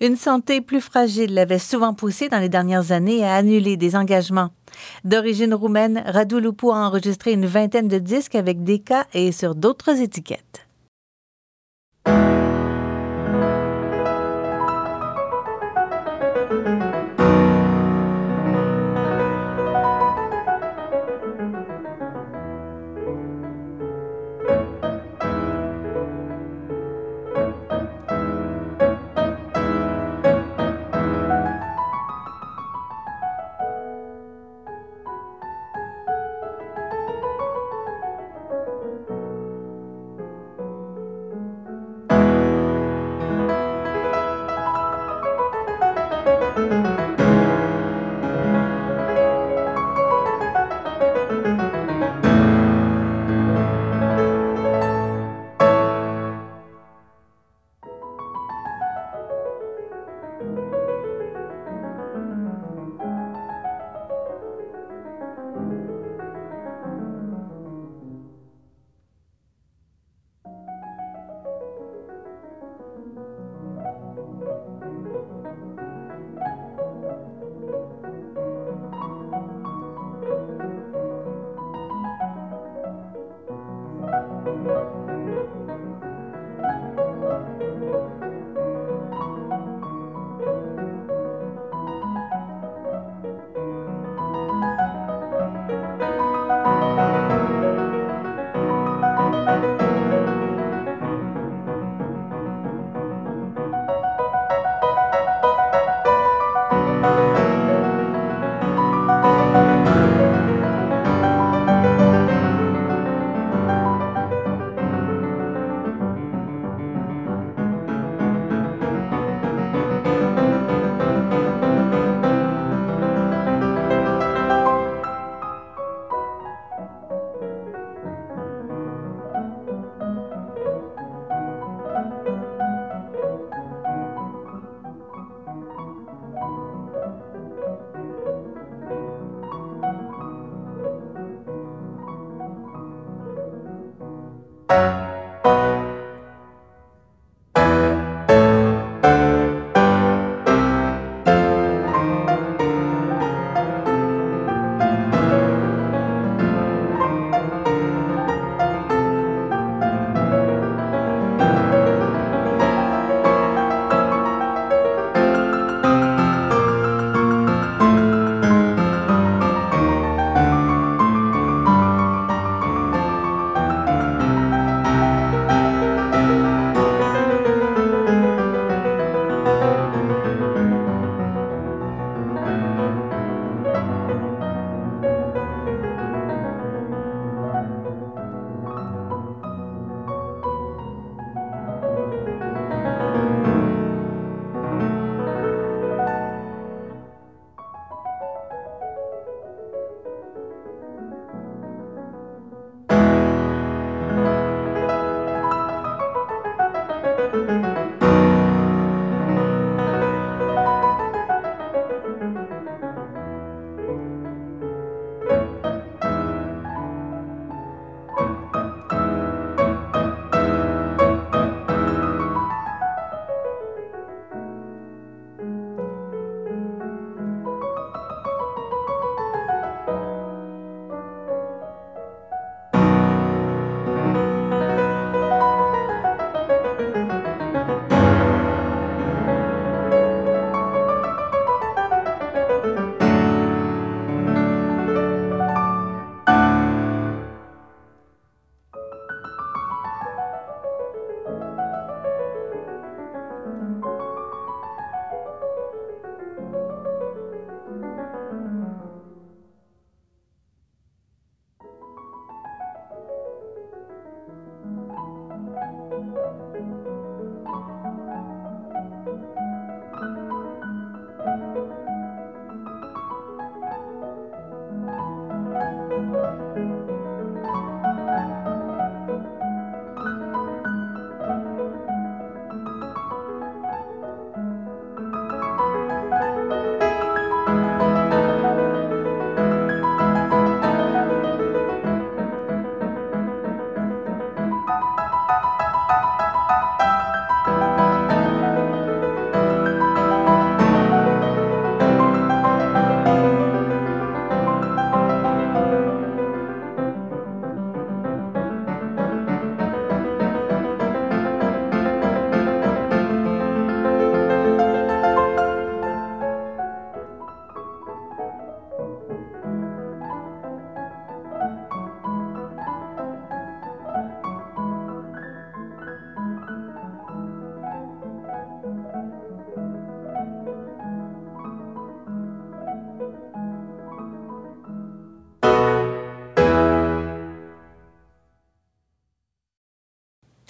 Une 0.00 0.16
santé 0.16 0.60
plus 0.60 0.80
fragile 0.80 1.32
l'avait 1.32 1.60
souvent 1.60 1.94
poussé 1.94 2.28
dans 2.28 2.40
les 2.40 2.48
dernières 2.48 2.90
années 2.90 3.24
à 3.24 3.36
annuler 3.36 3.76
des 3.76 3.94
engagements. 3.94 4.50
D'origine 5.04 5.54
roumaine, 5.54 6.02
Radu 6.04 6.40
Lupu 6.40 6.70
a 6.70 6.88
enregistré 6.88 7.34
une 7.34 7.46
vingtaine 7.46 7.86
de 7.86 7.98
disques 7.98 8.34
avec 8.34 8.64
Decca 8.64 9.06
et 9.14 9.30
sur 9.30 9.54
d'autres 9.54 10.02
étiquettes. 10.02 10.66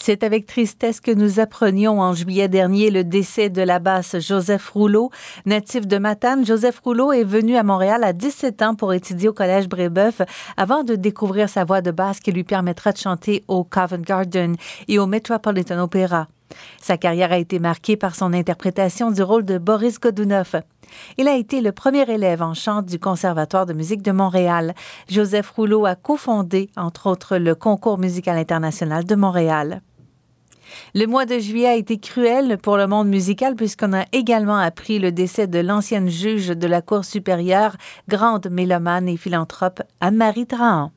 C'est 0.05 0.25
avec 0.25 0.47
tristesse 0.47 1.01
que 1.01 1.13
nous 1.13 1.39
apprenions 1.39 2.01
en 2.01 2.13
juillet 2.13 2.49
dernier 2.49 2.91
le 2.91 3.05
décès 3.05 3.51
de 3.51 3.63
la 3.63 3.79
basse 3.79 4.19
Joseph 4.19 4.71
Rouleau. 4.71 5.13
Natif 5.47 5.87
de 5.87 5.97
Matane, 5.97 6.45
Joseph 6.45 6.81
Rouleau 6.81 7.13
est 7.13 7.23
venu 7.23 7.55
à 7.55 7.63
Montréal 7.63 8.03
à 8.03 8.13
17 8.13 8.63
ans 8.63 8.75
pour 8.75 8.93
étudier 8.95 9.29
au 9.29 9.33
Collège 9.33 9.69
Brébeuf 9.69 10.21
avant 10.57 10.83
de 10.83 10.97
découvrir 10.97 11.49
sa 11.49 11.63
voix 11.63 11.83
de 11.83 11.93
basse 11.93 12.19
qui 12.19 12.33
lui 12.33 12.43
permettra 12.43 12.91
de 12.91 12.99
chanter 12.99 13.45
au 13.47 13.63
Covent 13.63 14.03
Garden 14.03 14.57
et 14.89 14.99
au 14.99 15.07
Metropolitan 15.07 15.79
Opera. 15.79 16.27
Sa 16.81 16.97
carrière 16.97 17.31
a 17.31 17.39
été 17.39 17.61
marquée 17.61 17.97
par 17.97 18.17
son 18.17 18.33
interprétation 18.33 19.13
du 19.13 19.23
rôle 19.23 19.45
de 19.45 19.57
Boris 19.57 20.01
Godunov. 20.01 20.63
Il 21.17 21.29
a 21.29 21.37
été 21.37 21.61
le 21.61 21.71
premier 21.71 22.11
élève 22.11 22.43
en 22.43 22.55
chant 22.55 22.83
du 22.83 22.99
Conservatoire 22.99 23.67
de 23.67 23.73
musique 23.73 24.03
de 24.03 24.11
Montréal. 24.11 24.75
Joseph 25.09 25.51
Rouleau 25.51 25.87
a 25.87 25.95
cofondé, 25.95 26.71
entre 26.77 27.07
autres, 27.07 27.37
le 27.37 27.55
Concours 27.55 27.99
musical 27.99 28.37
international 28.37 29.05
de 29.05 29.15
Montréal. 29.15 29.81
Le 30.95 31.07
mois 31.07 31.27
de 31.27 31.39
juillet 31.39 31.69
a 31.69 31.77
été 31.77 31.99
cruel 31.99 32.59
pour 32.59 32.77
le 32.77 32.87
monde 32.87 33.09
musical 33.09 33.55
puisqu'on 33.55 33.93
a 33.93 34.05
également 34.13 34.59
appris 34.59 34.99
le 34.99 35.13
décès 35.13 35.47
de 35.47 35.59
l'ancienne 35.59 36.09
juge 36.09 36.49
de 36.49 36.67
la 36.67 36.83
Cour 36.83 37.05
supérieure, 37.05 37.77
grande 38.09 38.49
mélomane 38.51 39.09
et 39.09 39.17
philanthrope, 39.17 39.83
Anne-Marie 40.01 40.47
Trahan. 40.47 40.93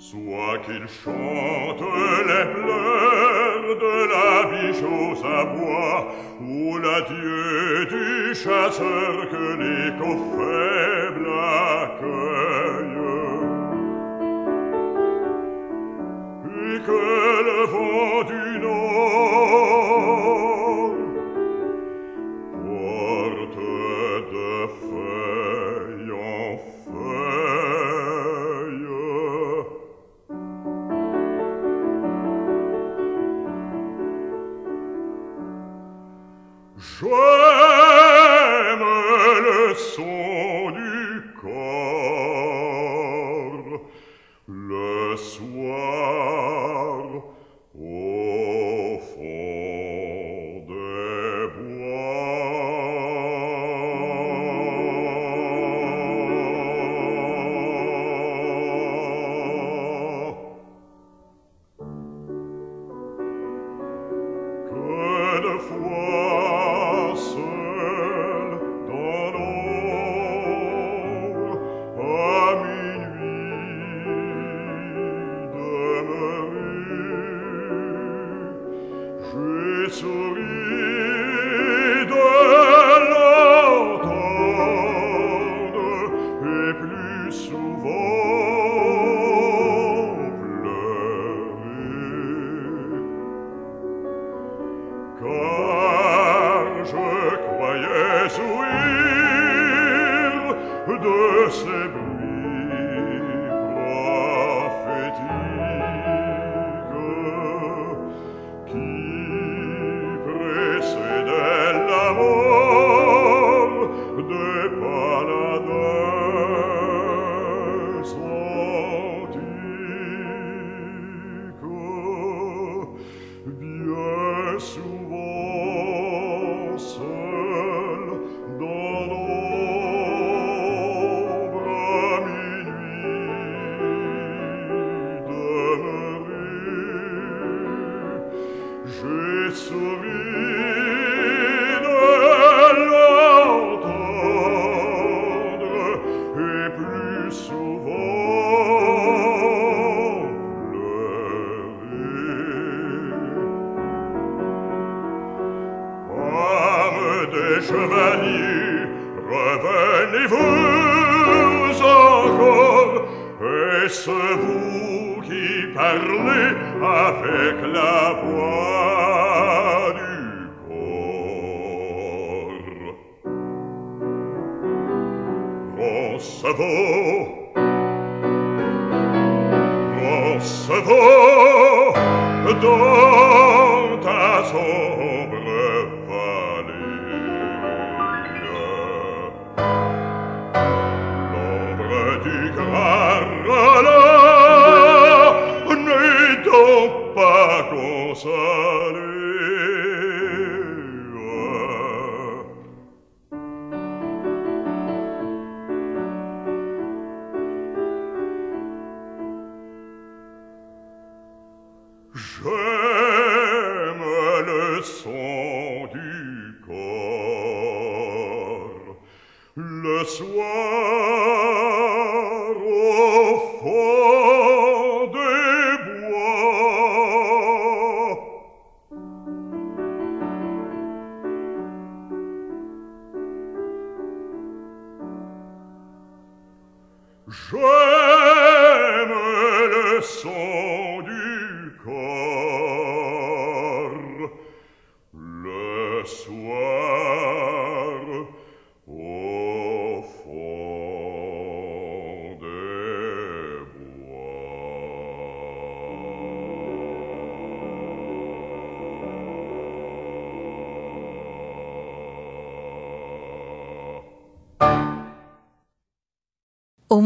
soit 0.00 0.58
qu'il 0.64 0.86
chante 0.88 1.82
les 2.26 2.46
pleurs 2.54 3.76
de 3.84 3.96
la 4.14 4.32
biche 4.50 4.82
aux 4.82 5.16
abois, 5.26 6.14
ou 6.40 6.78
l'adieu 6.78 7.84
du 7.84 8.34
chasseur 8.34 9.28
que 9.28 9.44
l'écho 9.60 10.10
faible 10.32 11.28
accueille. 11.82 12.19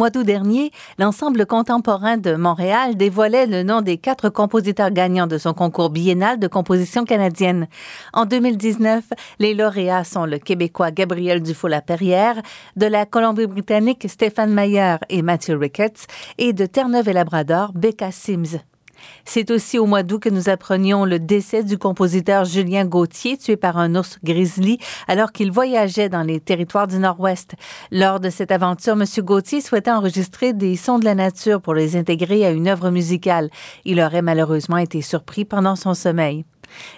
Mois 0.05 0.11
d'août 0.11 0.25
dernier, 0.25 0.71
l'ensemble 0.99 1.47
contemporain 1.47 2.19
de 2.19 2.35
Montréal 2.35 2.95
dévoilait 2.95 3.47
le 3.47 3.63
nom 3.63 3.81
des 3.81 3.97
quatre 3.97 4.29
compositeurs 4.29 4.91
gagnants 4.91 5.27
de 5.27 5.39
son 5.39 5.55
concours 5.55 5.89
biennal 5.89 6.39
de 6.39 6.47
composition 6.47 7.07
canadienne. 7.07 7.69
En 8.13 8.27
2019, 8.27 9.03
les 9.39 9.55
lauréats 9.55 10.05
sont 10.05 10.27
le 10.27 10.37
Québécois 10.37 10.91
Gabriel 10.91 11.43
Dufault-Laperrière, 11.43 12.43
de 12.77 12.85
la 12.85 13.07
Colombie-Britannique 13.07 14.05
Stéphane 14.11 14.53
Mayer 14.53 14.97
et 15.09 15.23
Matthew 15.23 15.59
Ricketts, 15.59 16.07
et 16.37 16.53
de 16.53 16.67
Terre-Neuve 16.67 17.09
et 17.09 17.15
Labrador, 17.15 17.73
Becca 17.73 18.13
Sims. 18.13 18.59
C'est 19.25 19.51
aussi 19.51 19.79
au 19.79 19.87
mois 19.87 20.03
d'août 20.03 20.21
que 20.21 20.29
nous 20.29 20.49
apprenions 20.49 21.05
le 21.05 21.19
décès 21.19 21.65
du 21.65 21.79
compositeur 21.79 22.45
Julien 22.45 22.85
Gauthier, 22.85 23.37
tué 23.37 23.57
par 23.57 23.79
un 23.79 23.95
ours 23.95 24.19
grizzly 24.23 24.79
alors 25.09 25.33
qu'il 25.33 25.51
voyageait 25.51 26.09
dans 26.09 26.23
les 26.23 26.41
territoires 26.41 26.87
du 26.87 26.99
Nord-Ouest. 26.99 27.55
Lors 27.91 28.21
de 28.21 28.31
cette 28.31 28.53
aventure, 28.53 28.95
M. 28.95 29.05
Gauthier 29.19 29.61
souhaitait 29.61 29.91
enregistrer 29.91 30.53
des 30.53 30.77
sons 30.77 30.99
de 30.99 31.05
la 31.05 31.15
nature 31.15 31.61
pour 31.61 31.75
les 31.75 31.97
intégrer 31.97 32.45
à 32.45 32.51
une 32.51 32.69
œuvre 32.69 32.91
musicale. 32.91 33.51
Il 33.85 34.01
aurait 34.01 34.23
malheureusement 34.23 34.79
été 34.79 35.03
surpris 35.03 35.45
pendant 35.45 35.77
son 35.77 35.95
sommeil. 35.95 36.45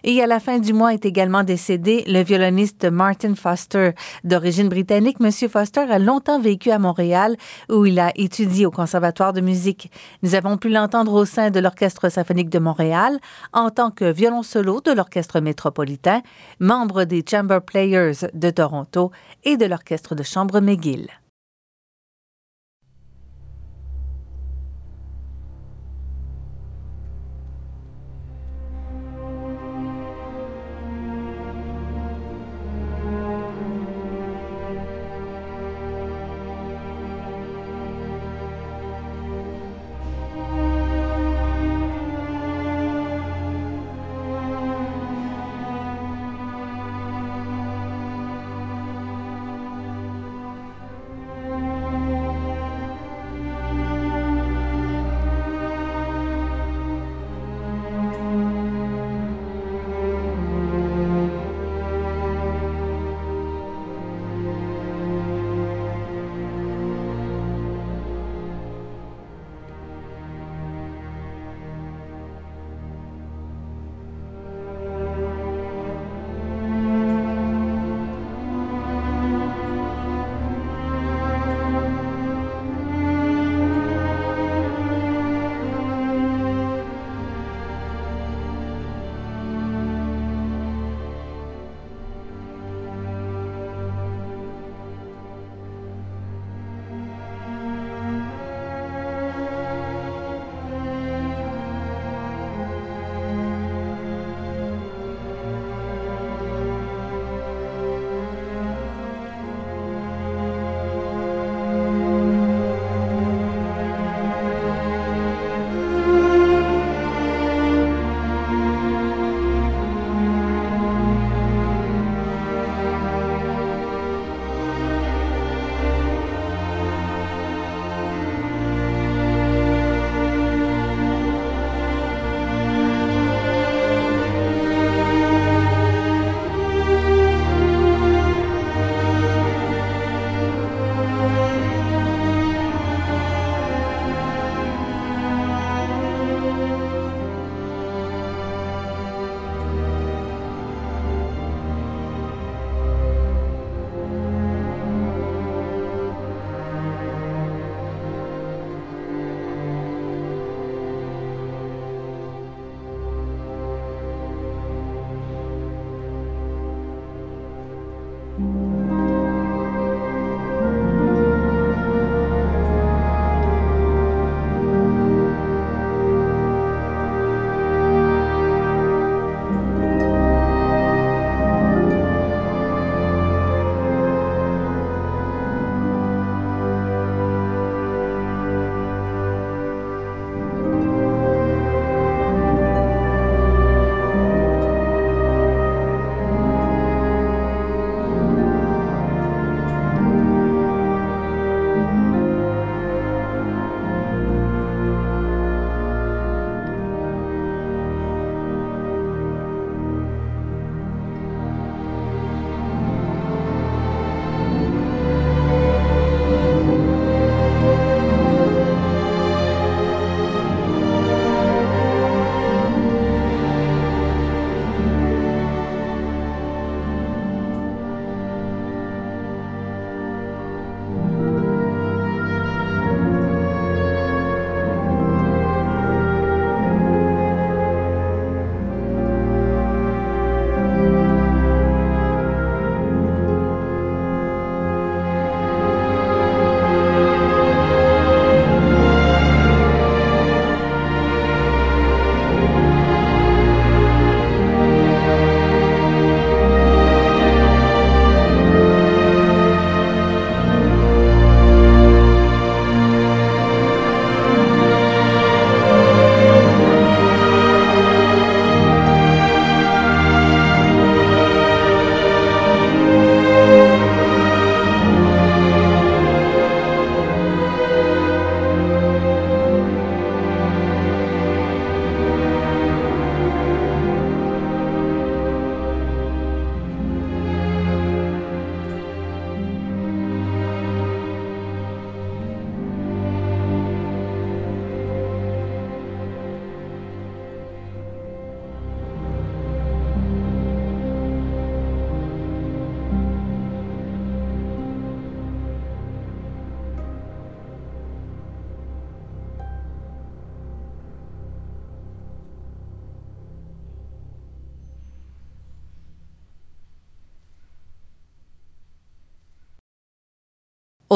Et 0.05 0.23
à 0.23 0.27
la 0.27 0.40
fin 0.40 0.59
du 0.59 0.73
mois 0.73 0.94
est 0.94 1.05
également 1.05 1.43
décédé 1.43 2.05
le 2.07 2.23
violoniste 2.23 2.85
Martin 2.85 3.35
Foster. 3.35 3.90
D'origine 4.24 4.69
britannique, 4.69 5.16
M. 5.20 5.31
Foster 5.48 5.86
a 5.90 5.98
longtemps 5.98 6.40
vécu 6.40 6.70
à 6.70 6.78
Montréal 6.78 7.36
où 7.70 7.86
il 7.86 7.98
a 7.98 8.12
étudié 8.15 8.66
au 8.66 8.70
Conservatoire 8.70 9.32
de 9.32 9.40
musique. 9.40 9.90
Nous 10.23 10.35
avons 10.35 10.57
pu 10.57 10.69
l'entendre 10.69 11.12
au 11.12 11.24
sein 11.24 11.51
de 11.51 11.61
l'Orchestre 11.61 12.11
symphonique 12.11 12.51
de 12.51 12.59
Montréal 12.59 13.19
en 13.53 13.70
tant 13.70 13.90
que 13.90 14.11
violon 14.11 14.43
solo 14.43 14.81
de 14.81 14.93
l'Orchestre 14.93 15.40
métropolitain, 15.40 16.23
membre 16.61 17.05
des 17.05 17.24
Chamber 17.28 17.61
Players 17.65 18.28
de 18.32 18.51
Toronto 18.51 19.11
et 19.44 19.57
de 19.57 19.66
l'Orchestre 19.66 20.15
de 20.15 20.23
chambre 20.23 20.61
McGill. 20.61 21.09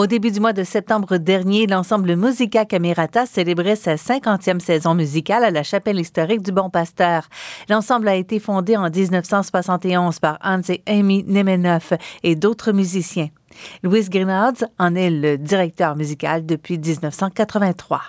Au 0.00 0.06
début 0.06 0.30
du 0.30 0.40
mois 0.40 0.54
de 0.54 0.64
septembre 0.64 1.18
dernier, 1.18 1.66
l'ensemble 1.66 2.16
Musica 2.16 2.64
Camerata 2.64 3.26
célébrait 3.26 3.76
sa 3.76 3.96
50e 3.96 4.58
saison 4.58 4.94
musicale 4.94 5.44
à 5.44 5.50
la 5.50 5.62
chapelle 5.62 6.00
historique 6.00 6.40
du 6.40 6.52
Bon 6.52 6.70
Pasteur. 6.70 7.28
L'ensemble 7.68 8.08
a 8.08 8.14
été 8.14 8.40
fondé 8.40 8.78
en 8.78 8.88
1971 8.88 10.18
par 10.18 10.38
Hans 10.42 10.62
et 10.70 10.82
Amy 10.86 11.22
Nemenoff 11.24 11.92
et 12.22 12.34
d'autres 12.34 12.72
musiciens. 12.72 13.28
Louis 13.82 14.08
Grinards 14.08 14.64
en 14.78 14.94
est 14.94 15.10
le 15.10 15.36
directeur 15.36 15.94
musical 15.96 16.46
depuis 16.46 16.78
1983. 16.78 18.00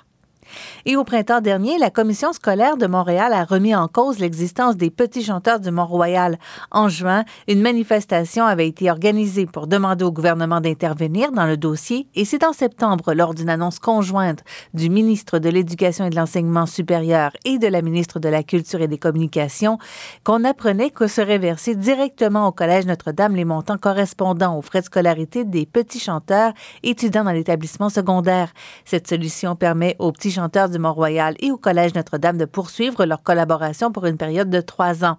Et 0.85 0.95
au 0.95 1.03
printemps 1.03 1.41
dernier, 1.41 1.77
la 1.77 1.89
Commission 1.89 2.33
scolaire 2.33 2.77
de 2.77 2.87
Montréal 2.87 3.33
a 3.33 3.43
remis 3.43 3.75
en 3.75 3.87
cause 3.87 4.19
l'existence 4.19 4.77
des 4.77 4.89
petits 4.89 5.23
chanteurs 5.23 5.59
du 5.59 5.71
Mont-Royal. 5.71 6.37
En 6.71 6.89
juin, 6.89 7.23
une 7.47 7.61
manifestation 7.61 8.45
avait 8.45 8.67
été 8.67 8.89
organisée 8.89 9.45
pour 9.45 9.67
demander 9.67 10.03
au 10.03 10.11
gouvernement 10.11 10.61
d'intervenir 10.61 11.31
dans 11.31 11.45
le 11.45 11.57
dossier 11.57 12.07
et 12.15 12.25
c'est 12.25 12.43
en 12.43 12.53
septembre, 12.53 13.13
lors 13.13 13.33
d'une 13.33 13.49
annonce 13.49 13.79
conjointe 13.79 14.43
du 14.73 14.89
ministre 14.89 15.39
de 15.39 15.49
l'Éducation 15.49 16.05
et 16.05 16.09
de 16.09 16.15
l'Enseignement 16.15 16.65
supérieur 16.65 17.31
et 17.45 17.57
de 17.57 17.67
la 17.67 17.81
ministre 17.81 18.19
de 18.19 18.29
la 18.29 18.43
Culture 18.43 18.81
et 18.81 18.87
des 18.87 18.97
Communications, 18.97 19.77
qu'on 20.23 20.43
apprenait 20.43 20.89
que 20.89 21.07
seraient 21.07 21.37
versés 21.37 21.75
directement 21.75 22.47
au 22.47 22.51
Collège 22.51 22.85
Notre-Dame 22.85 23.35
les 23.35 23.45
montants 23.45 23.77
correspondant 23.77 24.57
aux 24.57 24.61
frais 24.61 24.81
de 24.81 24.85
scolarité 24.85 25.45
des 25.45 25.65
petits 25.65 25.99
chanteurs 25.99 26.53
étudiants 26.83 27.23
dans 27.23 27.31
l'établissement 27.31 27.89
secondaire. 27.89 28.51
Cette 28.85 29.07
solution 29.07 29.55
permet 29.55 29.95
aux 29.99 30.11
petits 30.11 30.31
chanteurs 30.31 30.40
du 30.47 30.79
Mont-Royal 30.79 31.35
et 31.39 31.51
au 31.51 31.57
Collège 31.57 31.93
Notre-Dame 31.93 32.37
de 32.37 32.45
poursuivre 32.45 33.05
leur 33.05 33.23
collaboration 33.23 33.91
pour 33.91 34.05
une 34.05 34.17
période 34.17 34.49
de 34.49 34.61
trois 34.61 35.03
ans. 35.05 35.17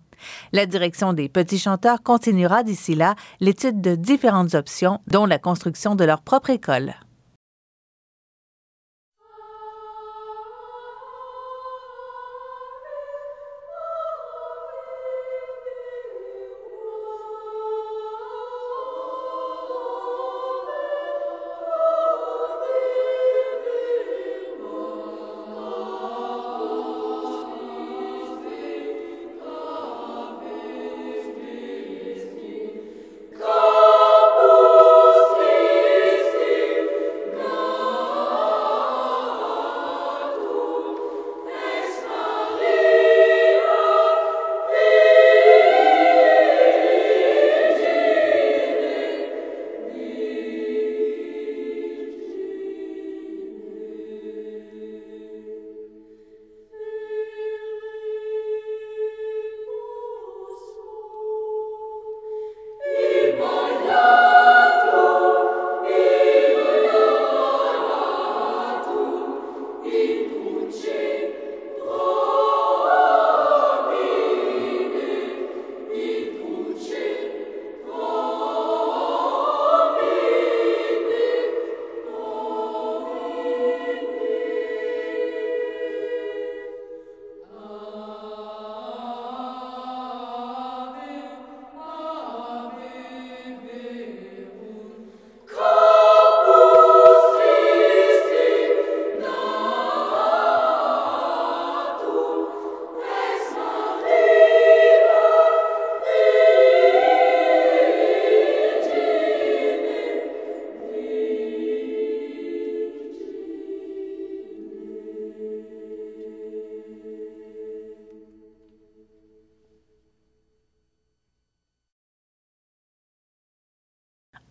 La 0.53 0.67
direction 0.67 1.13
des 1.13 1.29
petits 1.29 1.59
chanteurs 1.59 2.03
continuera 2.03 2.63
d'ici 2.63 2.95
là 2.95 3.15
l'étude 3.41 3.81
de 3.81 3.95
différentes 3.95 4.55
options, 4.55 5.01
dont 5.09 5.27
la 5.27 5.39
construction 5.39 5.95
de 5.95 6.05
leur 6.05 6.23
propre 6.23 6.51
école. 6.51 6.95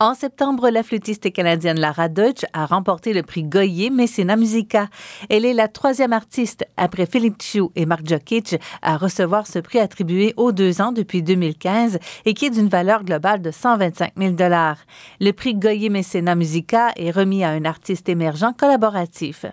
En 0.02 0.16
septembre, 0.16 0.72
la 0.72 0.82
flûtiste 0.82 1.32
canadienne 1.32 1.80
Lara 1.80 2.10
Deutsch 2.10 2.44
a 2.54 2.66
remporté 2.66 3.14
le 3.14 3.22
prix 3.22 3.44
Goyer 3.44 3.92
Mécénat 3.92 4.36
Musica. 4.36 4.88
Elle 5.30 5.46
est 5.46 5.54
la 5.54 5.68
troisième 5.68 6.12
artiste, 6.12 6.66
après 6.76 7.06
Philippe 7.06 7.40
Chiu 7.40 7.66
et 7.76 7.86
Mark 7.86 8.02
Jokic, 8.10 8.56
à 8.82 8.98
recevoir 8.98 9.46
ce 9.46 9.60
prix 9.60 9.78
attribué 9.78 10.34
aux 10.38 10.54
deux 10.54 10.82
ans 10.82 10.92
depuis 10.92 11.22
2015 11.22 12.00
et 12.26 12.34
qui 12.34 12.48
est 12.48 12.50
d'une 12.50 12.68
valeur 12.68 13.04
globale 13.04 13.44
de 13.44 13.52
125 13.52 14.14
000 14.18 14.34
Le 15.20 15.32
prix 15.34 15.54
Goyer 15.54 15.90
Mécénat 15.90 16.34
Musica 16.34 16.94
est 16.96 17.12
remis 17.12 17.44
à 17.44 17.50
un 17.50 17.64
artiste 17.64 18.10
émergent 18.10 18.56
collaboratif. 18.58 19.46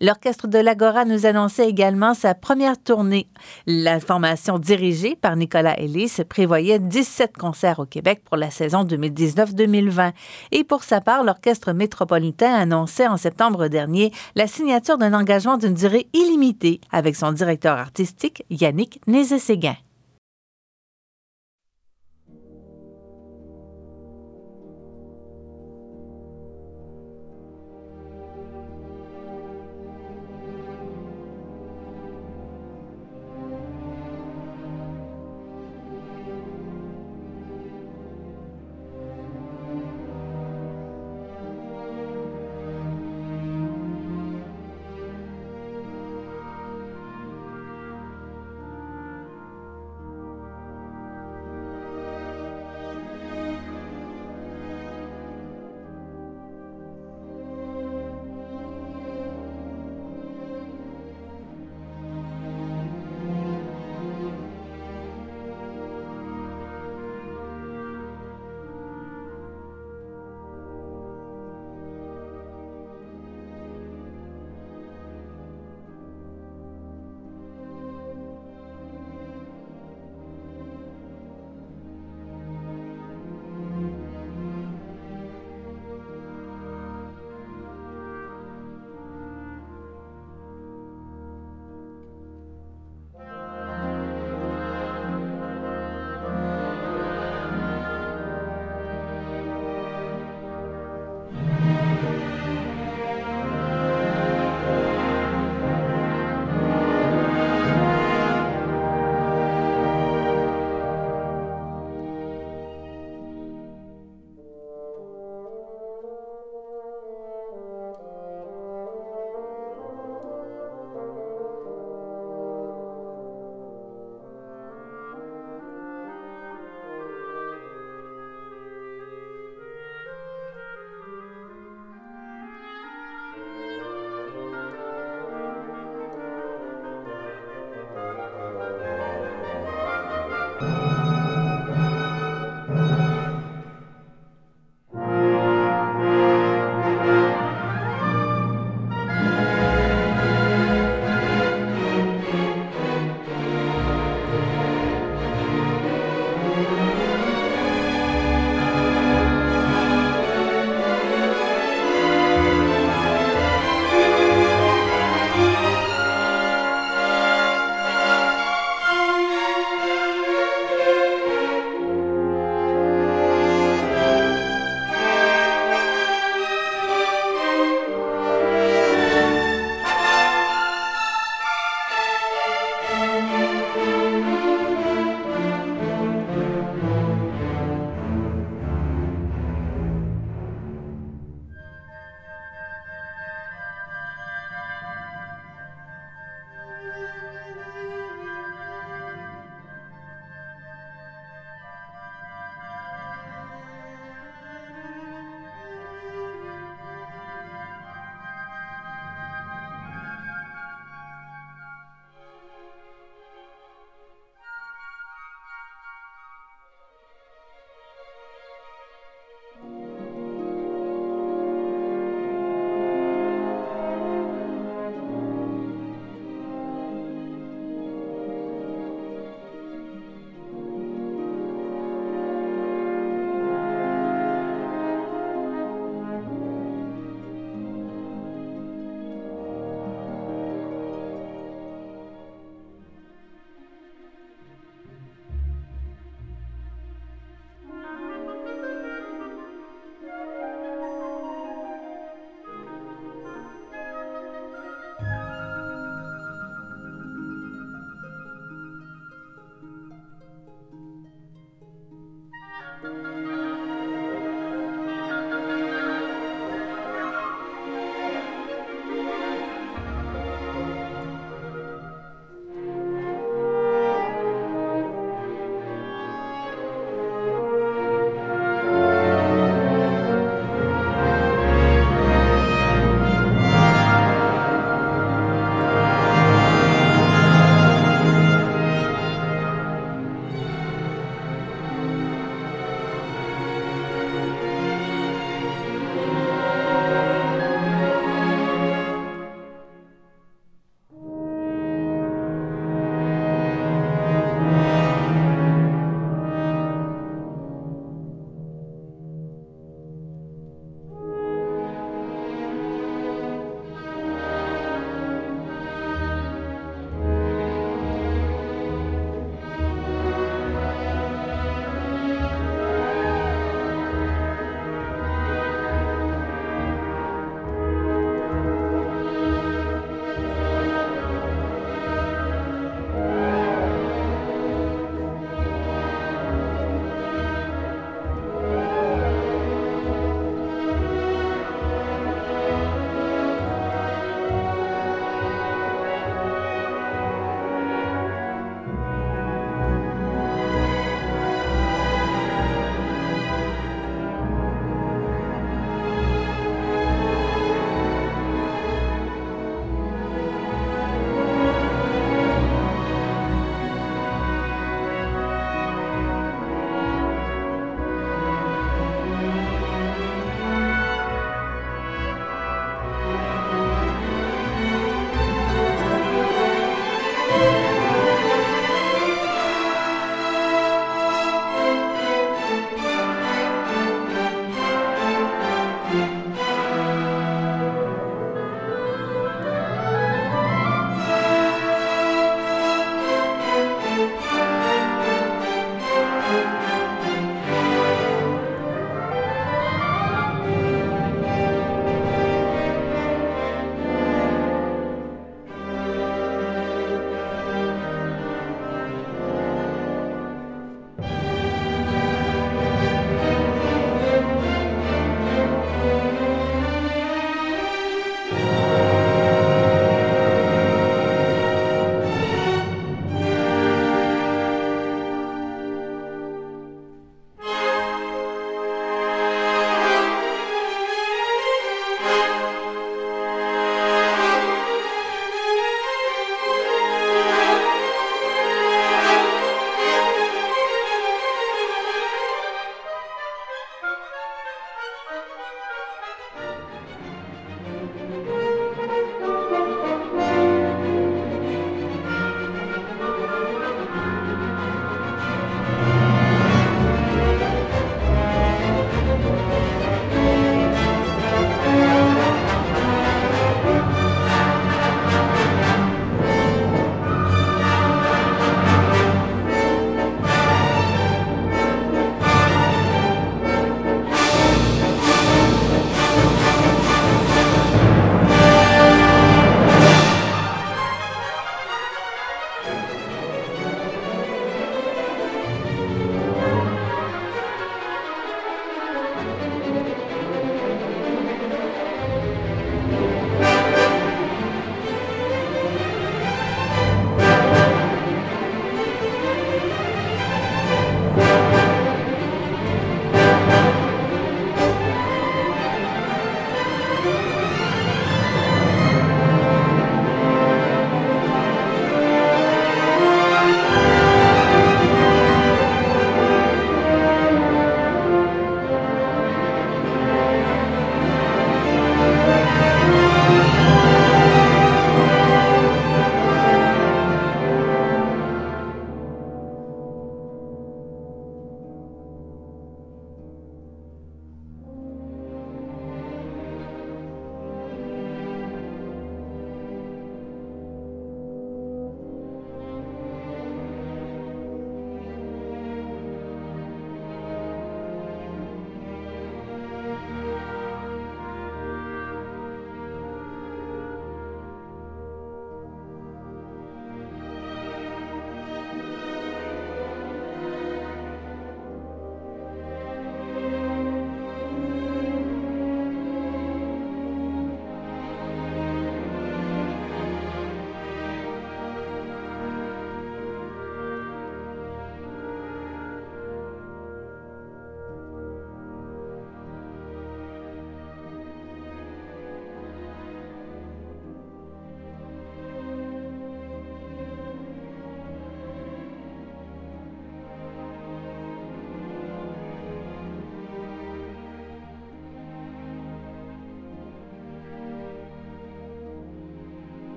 L'Orchestre 0.00 0.46
de 0.46 0.58
l'Agora 0.58 1.04
nous 1.04 1.26
annonçait 1.26 1.68
également 1.68 2.14
sa 2.14 2.34
première 2.34 2.80
tournée. 2.80 3.28
La 3.66 3.98
formation 3.98 4.58
dirigée 4.58 5.16
par 5.16 5.34
Nicolas 5.34 5.78
Ellis 5.78 6.18
prévoyait 6.28 6.78
17 6.78 7.36
concerts 7.36 7.80
au 7.80 7.86
Québec 7.86 8.22
pour 8.24 8.36
la 8.36 8.50
saison 8.50 8.84
2019-2020. 8.84 10.12
Et 10.52 10.62
pour 10.62 10.84
sa 10.84 11.00
part, 11.00 11.24
l'Orchestre 11.24 11.72
métropolitain 11.72 12.54
annonçait 12.54 13.08
en 13.08 13.16
septembre 13.16 13.66
dernier 13.66 14.12
la 14.36 14.46
signature 14.46 14.98
d'un 14.98 15.14
engagement 15.14 15.56
d'une 15.56 15.74
durée 15.74 16.08
illimitée 16.12 16.80
avec 16.92 17.16
son 17.16 17.32
directeur 17.32 17.76
artistique 17.76 18.44
Yannick 18.50 19.00
Nézé-Séguin. 19.08 19.76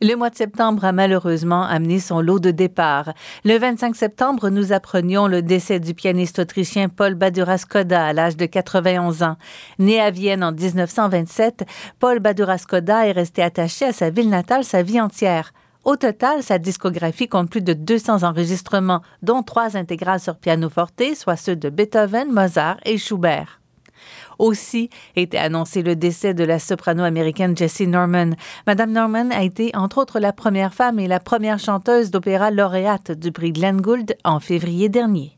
Le 0.00 0.14
mois 0.14 0.30
de 0.30 0.36
septembre 0.36 0.84
a 0.84 0.92
malheureusement 0.92 1.64
amené 1.64 1.98
son 1.98 2.20
lot 2.20 2.38
de 2.38 2.52
départ. 2.52 3.14
Le 3.44 3.58
25 3.58 3.96
septembre, 3.96 4.48
nous 4.48 4.72
apprenions 4.72 5.26
le 5.26 5.42
décès 5.42 5.80
du 5.80 5.92
pianiste 5.92 6.38
autrichien 6.38 6.88
Paul 6.88 7.14
Badura-Skoda 7.16 8.06
à 8.06 8.12
l'âge 8.12 8.36
de 8.36 8.46
91 8.46 9.24
ans. 9.24 9.36
Né 9.80 10.00
à 10.00 10.12
Vienne 10.12 10.44
en 10.44 10.52
1927, 10.52 11.64
Paul 11.98 12.20
Badura-Skoda 12.20 13.08
est 13.08 13.12
resté 13.12 13.42
attaché 13.42 13.86
à 13.86 13.92
sa 13.92 14.10
ville 14.10 14.30
natale 14.30 14.62
sa 14.62 14.84
vie 14.84 15.00
entière. 15.00 15.52
Au 15.82 15.96
total, 15.96 16.44
sa 16.44 16.58
discographie 16.58 17.26
compte 17.26 17.50
plus 17.50 17.62
de 17.62 17.72
200 17.72 18.22
enregistrements, 18.22 19.02
dont 19.22 19.42
trois 19.42 19.76
intégrales 19.76 20.20
sur 20.20 20.36
piano-forte, 20.36 21.02
soit 21.16 21.36
ceux 21.36 21.56
de 21.56 21.70
Beethoven, 21.70 22.30
Mozart 22.30 22.76
et 22.84 22.98
Schubert. 22.98 23.58
Aussi 24.38 24.90
était 25.16 25.38
annoncé 25.38 25.82
le 25.82 25.96
décès 25.96 26.34
de 26.34 26.44
la 26.44 26.58
soprano 26.58 27.02
américaine 27.02 27.56
Jessie 27.56 27.86
Norman. 27.86 28.30
Madame 28.66 28.92
Norman 28.92 29.30
a 29.30 29.42
été, 29.42 29.70
entre 29.74 29.98
autres, 29.98 30.20
la 30.20 30.32
première 30.32 30.74
femme 30.74 30.98
et 30.98 31.08
la 31.08 31.20
première 31.20 31.58
chanteuse 31.58 32.10
d'opéra 32.10 32.50
lauréate 32.50 33.12
du 33.12 33.32
prix 33.32 33.52
Glenn 33.52 33.80
Gould 33.80 34.16
en 34.24 34.40
février 34.40 34.88
dernier. 34.88 35.37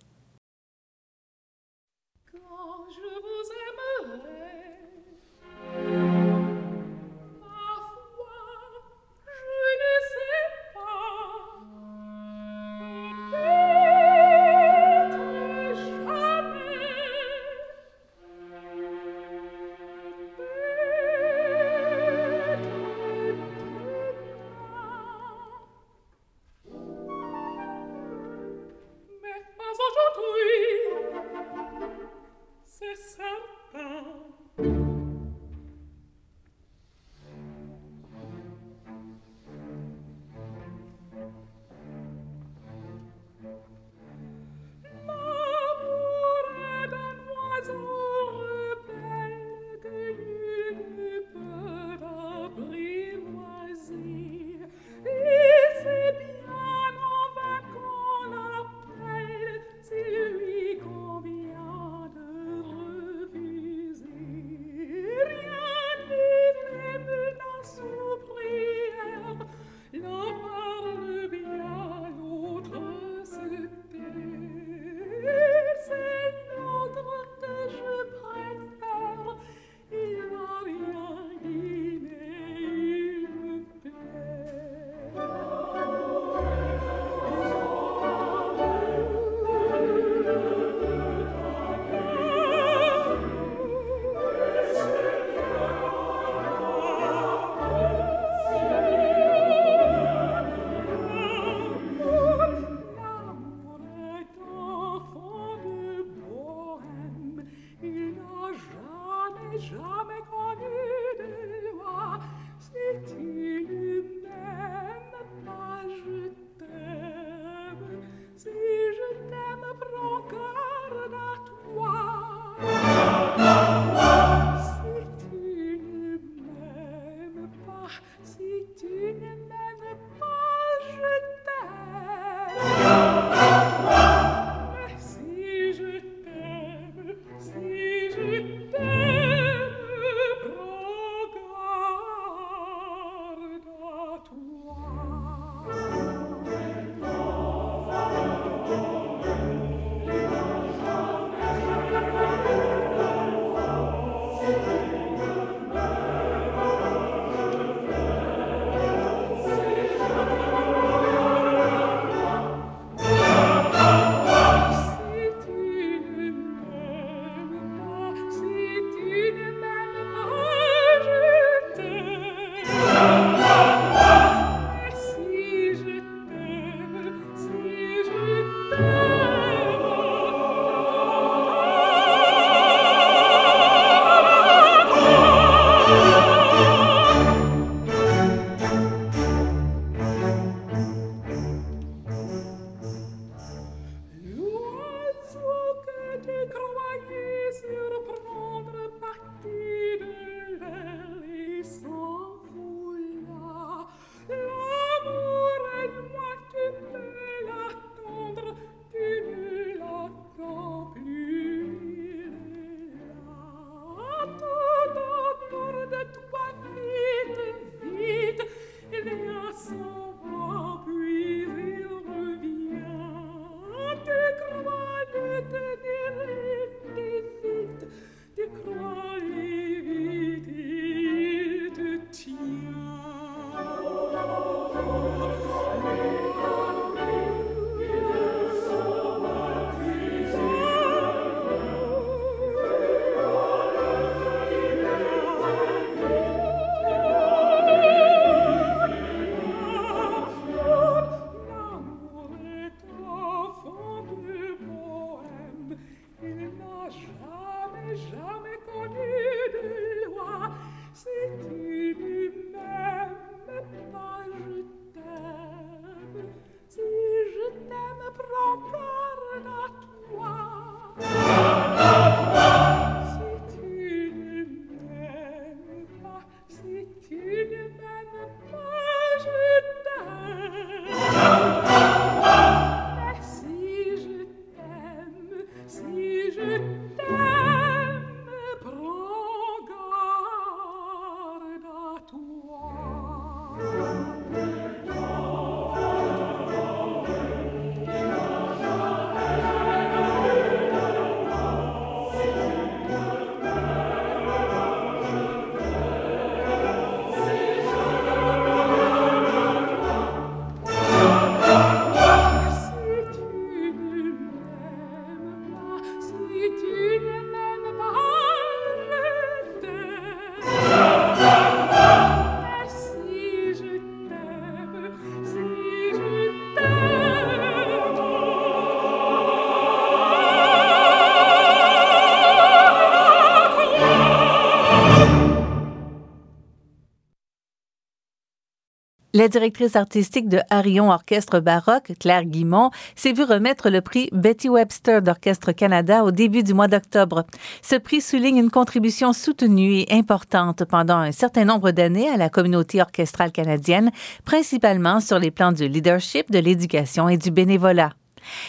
La 339.21 339.29
directrice 339.29 339.77
artistique 339.77 340.31
de 340.31 340.41
Arion 340.49 340.91
Orchestre 340.91 341.41
Baroque, 341.41 341.93
Claire 342.01 342.25
Guimont, 342.25 342.71
s'est 342.97 343.13
vue 343.13 343.25
remettre 343.25 343.69
le 343.69 343.83
prix 343.83 344.09
Betty 344.13 344.49
Webster 344.49 345.03
d'Orchestre 345.03 345.53
Canada 345.53 346.05
au 346.05 346.11
début 346.11 346.43
du 346.43 346.55
mois 346.55 346.69
d'octobre. 346.69 347.27
Ce 347.61 347.77
prix 347.77 348.01
souligne 348.01 348.39
une 348.39 348.51
contribution 348.51 349.13
soutenue 349.13 349.81
et 349.81 349.93
importante 349.93 350.65
pendant 350.65 350.97
un 350.97 351.13
certain 351.13 351.45
nombre 351.45 351.71
d'années 351.71 352.09
à 352.09 352.17
la 352.17 352.31
communauté 352.31 352.81
orchestrale 352.81 353.31
canadienne, 353.31 353.91
principalement 354.25 355.01
sur 355.01 355.19
les 355.19 355.31
plans 355.31 355.53
du 355.53 355.69
leadership, 355.69 356.31
de 356.31 356.39
l'éducation 356.39 357.11
et 357.11 357.19
du 357.19 357.31
bénévolat. 357.31 357.91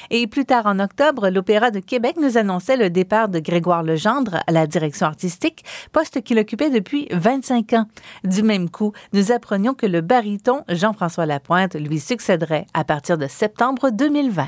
Et 0.09 0.27
plus 0.27 0.45
tard 0.45 0.65
en 0.65 0.79
octobre, 0.79 1.29
l'Opéra 1.29 1.71
de 1.71 1.79
Québec 1.79 2.15
nous 2.19 2.37
annonçait 2.37 2.77
le 2.77 2.89
départ 2.89 3.29
de 3.29 3.39
Grégoire 3.39 3.83
Legendre 3.83 4.43
à 4.47 4.51
la 4.51 4.67
direction 4.67 5.07
artistique, 5.07 5.63
poste 5.91 6.21
qu'il 6.21 6.39
occupait 6.39 6.69
depuis 6.69 7.07
25 7.11 7.73
ans. 7.73 7.85
Du 8.23 8.43
même 8.43 8.69
coup, 8.69 8.93
nous 9.13 9.31
apprenions 9.31 9.73
que 9.73 9.85
le 9.85 10.01
baryton 10.01 10.63
Jean-François 10.69 11.25
Lapointe 11.25 11.75
lui 11.75 11.99
succéderait 11.99 12.67
à 12.73 12.83
partir 12.83 13.17
de 13.17 13.27
septembre 13.27 13.89
2020. 13.91 14.47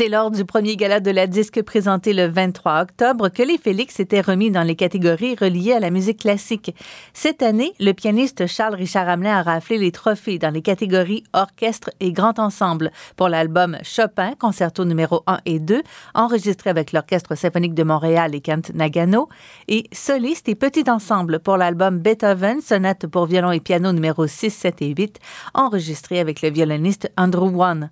C'est 0.00 0.08
lors 0.08 0.30
du 0.30 0.46
premier 0.46 0.76
gala 0.76 0.98
de 0.98 1.10
la 1.10 1.26
disque 1.26 1.60
présenté 1.60 2.14
le 2.14 2.26
23 2.26 2.80
octobre 2.80 3.28
que 3.28 3.42
les 3.42 3.58
Félix 3.58 4.00
étaient 4.00 4.22
remis 4.22 4.50
dans 4.50 4.62
les 4.62 4.74
catégories 4.74 5.36
reliées 5.38 5.74
à 5.74 5.78
la 5.78 5.90
musique 5.90 6.20
classique. 6.20 6.74
Cette 7.12 7.42
année, 7.42 7.74
le 7.78 7.92
pianiste 7.92 8.46
Charles-Richard 8.46 9.10
Hamelin 9.10 9.36
a 9.36 9.42
raflé 9.42 9.76
les 9.76 9.92
trophées 9.92 10.38
dans 10.38 10.48
les 10.48 10.62
catégories 10.62 11.24
orchestre 11.34 11.90
et 12.00 12.12
grand 12.12 12.38
ensemble 12.38 12.92
pour 13.14 13.28
l'album 13.28 13.76
Chopin, 13.82 14.32
concerto 14.38 14.86
numéro 14.86 15.22
1 15.26 15.40
et 15.44 15.58
2, 15.58 15.82
enregistré 16.14 16.70
avec 16.70 16.92
l'Orchestre 16.92 17.36
symphonique 17.36 17.74
de 17.74 17.82
Montréal 17.82 18.34
et 18.34 18.40
Kent 18.40 18.72
Nagano, 18.72 19.28
et 19.68 19.84
soliste 19.92 20.48
et 20.48 20.54
petit 20.54 20.88
ensemble 20.88 21.40
pour 21.40 21.58
l'album 21.58 21.98
Beethoven, 21.98 22.62
sonate 22.62 23.06
pour 23.06 23.26
violon 23.26 23.52
et 23.52 23.60
piano 23.60 23.92
numéro 23.92 24.26
6, 24.26 24.48
7 24.48 24.80
et 24.80 24.94
8, 24.96 25.18
enregistré 25.52 26.20
avec 26.20 26.40
le 26.40 26.48
violoniste 26.48 27.12
Andrew 27.18 27.50
Wan. 27.50 27.90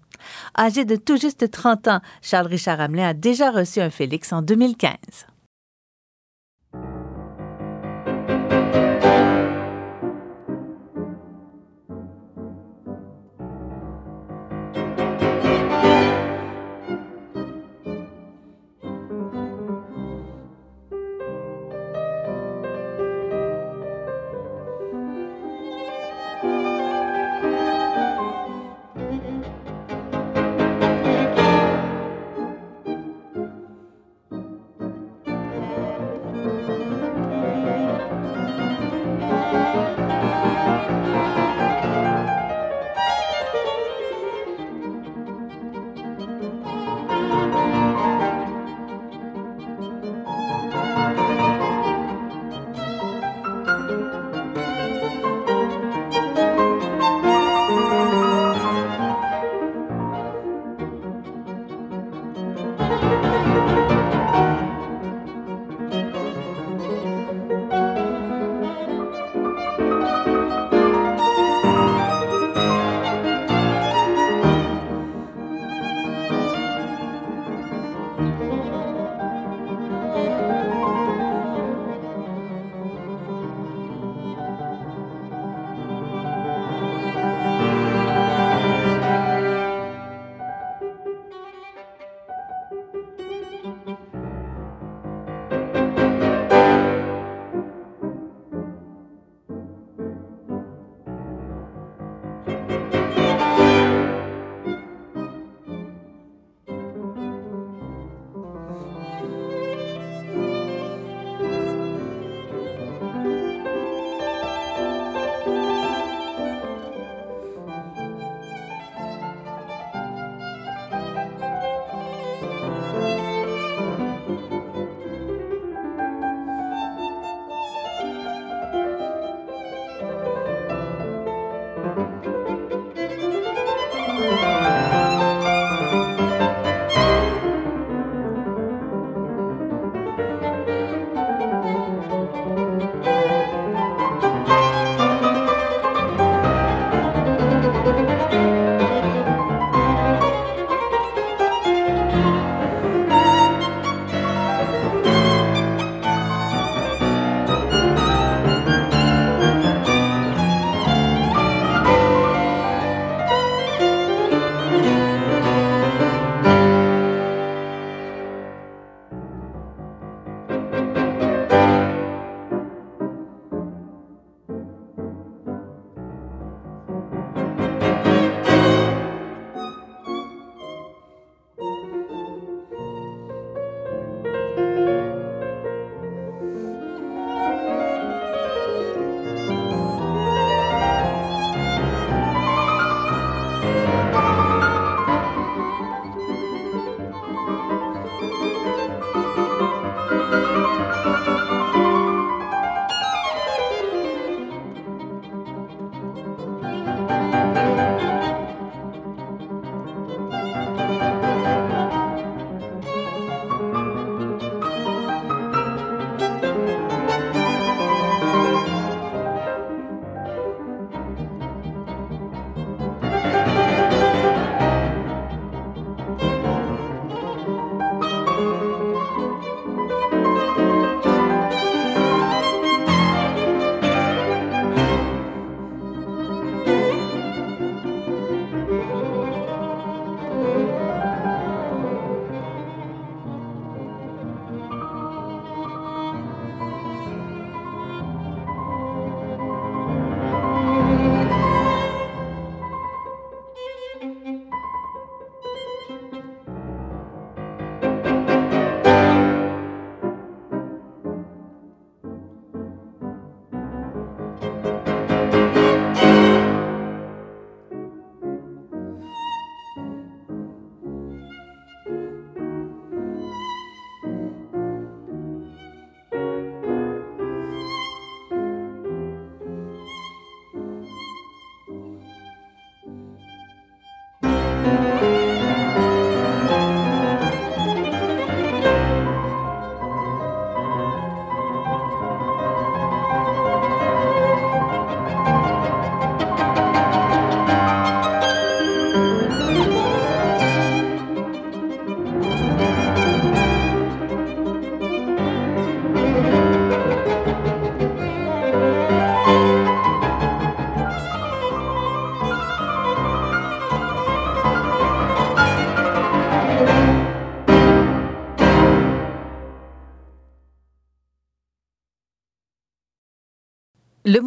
Âgé 0.57 0.85
de 0.85 0.97
tout 0.97 1.17
juste 1.17 1.51
30 1.51 1.89
ans, 1.89 2.01
Charles-Richard 2.23 2.81
Hamelin 2.81 3.09
a 3.09 3.15
déjà 3.15 3.51
reçu 3.51 3.81
un 3.81 3.91
Félix 3.91 4.33
en 4.33 4.43
2015. 4.43 4.93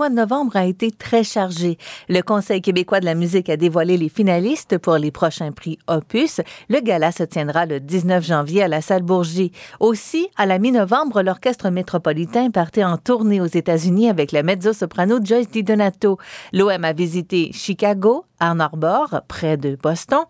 Mois 0.02 0.10
de 0.10 0.16
novembre 0.16 0.56
a 0.56 0.66
été 0.66 0.90
très 0.90 1.24
chargé. 1.24 1.78
Le 2.10 2.22
Conseil 2.22 2.60
québécois 2.60 3.02
de 3.02 3.06
la 3.06 3.14
musique 3.14 3.50
a 3.50 3.56
dévoilé 3.56 3.98
les 3.98 4.10
finalistes 4.10 4.80
pour 4.80 4.98
les 4.98 5.12
prochains 5.12 5.52
prix 5.52 5.78
Opus. 5.86 6.42
Le 6.70 6.80
gala 6.80 7.12
se 7.12 7.22
tiendra 7.22 7.68
le 7.68 7.80
19 7.80 8.26
janvier 8.26 8.64
à 8.64 8.68
la 8.68 8.82
salle 8.82 9.04
Bourgie. 9.04 9.52
Aussi, 9.80 10.28
à 10.38 10.48
la 10.48 10.58
mi-novembre, 10.58 11.22
l'Orchestre 11.22 11.70
métropolitain 11.70 12.50
partait 12.50 12.84
en 12.84 12.98
tournée 12.98 13.40
aux 13.42 13.46
États-Unis 13.46 14.10
avec 14.10 14.32
la 14.32 14.42
mezzo-soprano 14.42 15.20
Joyce 15.24 15.52
DiDonato. 15.52 16.18
L'OM 16.52 16.84
a 16.84 16.94
visité 16.94 17.52
Chicago, 17.54 18.26
Ann 18.40 18.60
Arbor, 18.60 19.22
près 19.28 19.56
de 19.56 19.78
Boston, 19.80 20.26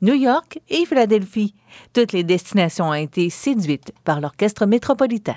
New 0.00 0.14
York 0.14 0.60
et 0.68 0.86
Philadelphie. 0.86 1.56
Toutes 1.92 2.12
les 2.12 2.22
destinations 2.22 2.90
ont 2.90 2.94
été 2.94 3.30
séduites 3.30 3.92
par 4.04 4.20
l'Orchestre 4.20 4.64
métropolitain. 4.64 5.34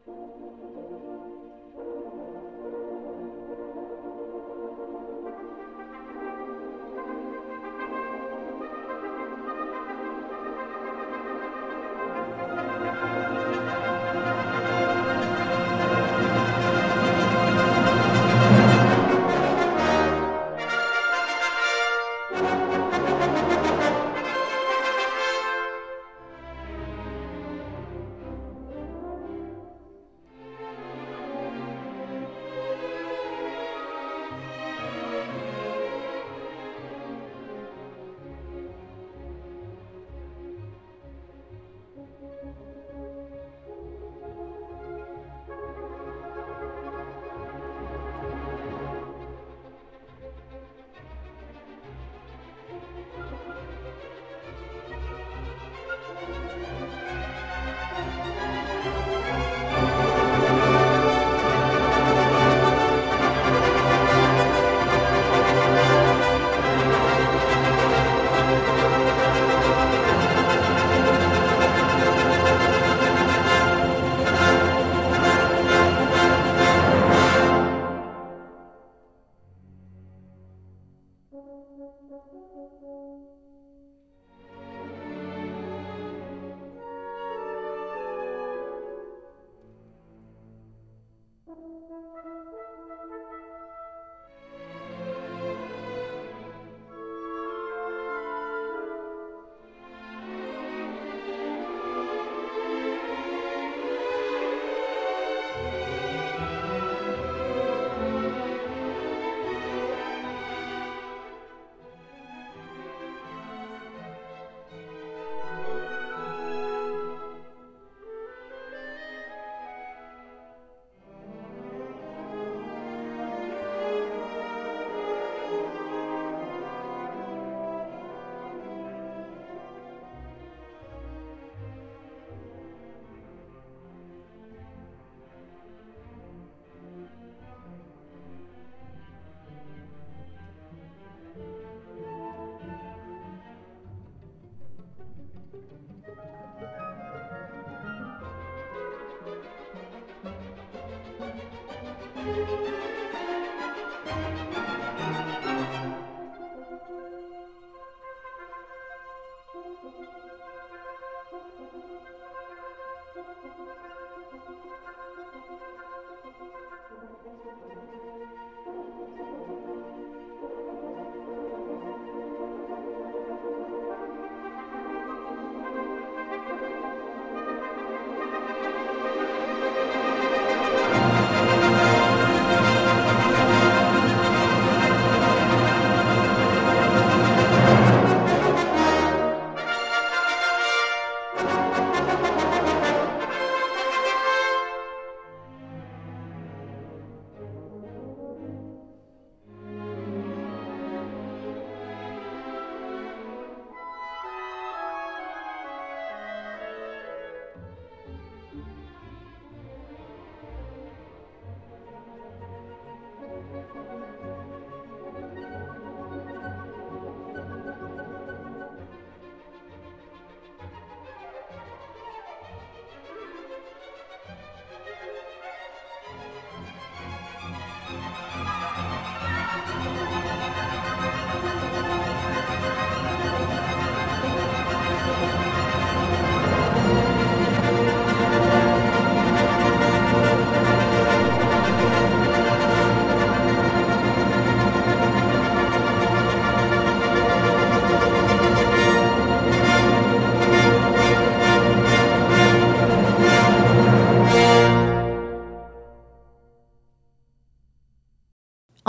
you. 0.07 0.98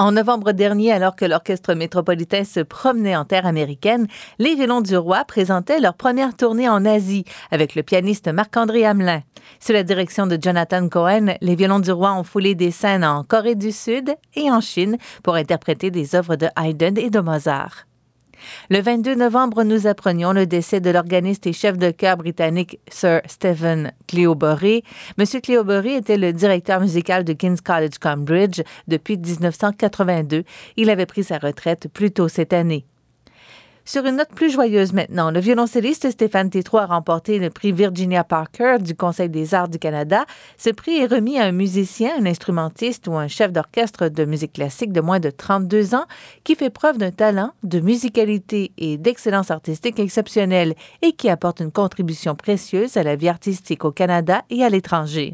En 0.09 0.13
novembre 0.13 0.53
dernier, 0.53 0.91
alors 0.91 1.15
que 1.15 1.23
l'Orchestre 1.23 1.75
métropolitain 1.75 2.43
se 2.43 2.61
promenait 2.61 3.15
en 3.15 3.25
terre 3.25 3.45
américaine, 3.45 4.07
les 4.39 4.55
Violons 4.55 4.81
du 4.81 4.97
Roi 4.97 5.23
présentaient 5.23 5.79
leur 5.79 5.93
première 5.93 6.35
tournée 6.35 6.67
en 6.67 6.83
Asie 6.83 7.25
avec 7.51 7.75
le 7.75 7.83
pianiste 7.83 8.27
Marc-André 8.27 8.87
Hamelin. 8.87 9.21
Sous 9.59 9.71
la 9.71 9.83
direction 9.83 10.25
de 10.25 10.39
Jonathan 10.41 10.89
Cohen, 10.89 11.35
les 11.41 11.55
Violons 11.55 11.77
du 11.77 11.91
Roi 11.91 12.15
ont 12.15 12.23
foulé 12.23 12.55
des 12.55 12.71
scènes 12.71 13.05
en 13.05 13.23
Corée 13.23 13.53
du 13.53 13.71
Sud 13.71 14.15
et 14.33 14.49
en 14.49 14.61
Chine 14.61 14.97
pour 15.21 15.35
interpréter 15.35 15.91
des 15.91 16.15
œuvres 16.15 16.37
de 16.37 16.47
Haydn 16.59 16.97
et 16.97 17.11
de 17.11 17.19
Mozart. 17.19 17.85
Le 18.69 18.79
22 18.79 19.15
novembre, 19.15 19.63
nous 19.63 19.87
apprenions 19.87 20.33
le 20.33 20.45
décès 20.45 20.79
de 20.79 20.89
l'organiste 20.89 21.47
et 21.47 21.53
chef 21.53 21.77
de 21.77 21.91
chœur 21.91 22.17
britannique 22.17 22.79
Sir 22.87 23.21
Stephen 23.27 23.91
Cleobury. 24.07 24.83
Monsieur 25.17 25.39
Cleobury 25.39 25.93
était 25.93 26.17
le 26.17 26.33
directeur 26.33 26.79
musical 26.79 27.23
de 27.23 27.33
King's 27.33 27.61
College 27.61 27.97
Cambridge 27.99 28.61
depuis 28.87 29.17
1982. 29.17 30.43
Il 30.77 30.89
avait 30.89 31.05
pris 31.05 31.23
sa 31.23 31.37
retraite 31.37 31.87
plus 31.93 32.11
tôt 32.11 32.27
cette 32.27 32.53
année. 32.53 32.85
Sur 33.91 34.05
une 34.05 34.17
note 34.17 34.29
plus 34.35 34.51
joyeuse 34.51 34.93
maintenant, 34.93 35.31
le 35.31 35.39
violoncelliste 35.39 36.11
Stéphane 36.11 36.51
Tétro 36.51 36.77
a 36.77 36.85
remporté 36.85 37.39
le 37.39 37.49
prix 37.49 37.71
Virginia 37.71 38.23
Parker 38.23 38.75
du 38.79 38.93
Conseil 38.93 39.29
des 39.29 39.55
arts 39.55 39.67
du 39.67 39.79
Canada. 39.79 40.25
Ce 40.59 40.69
prix 40.69 40.97
est 40.97 41.07
remis 41.07 41.39
à 41.39 41.45
un 41.45 41.51
musicien, 41.51 42.11
un 42.19 42.27
instrumentiste 42.27 43.07
ou 43.07 43.15
un 43.15 43.27
chef 43.27 43.51
d'orchestre 43.51 44.09
de 44.09 44.25
musique 44.25 44.53
classique 44.53 44.93
de 44.93 45.01
moins 45.01 45.19
de 45.19 45.31
32 45.31 45.95
ans 45.95 46.05
qui 46.43 46.53
fait 46.53 46.69
preuve 46.69 46.99
d'un 46.99 47.09
talent, 47.09 47.51
de 47.63 47.79
musicalité 47.79 48.73
et 48.77 48.99
d'excellence 48.99 49.49
artistique 49.49 49.97
exceptionnelle 49.97 50.75
et 51.01 51.13
qui 51.13 51.27
apporte 51.27 51.59
une 51.59 51.71
contribution 51.71 52.35
précieuse 52.35 52.95
à 52.95 53.01
la 53.01 53.15
vie 53.15 53.27
artistique 53.27 53.85
au 53.85 53.91
Canada 53.91 54.43
et 54.51 54.63
à 54.63 54.69
l'étranger. 54.69 55.33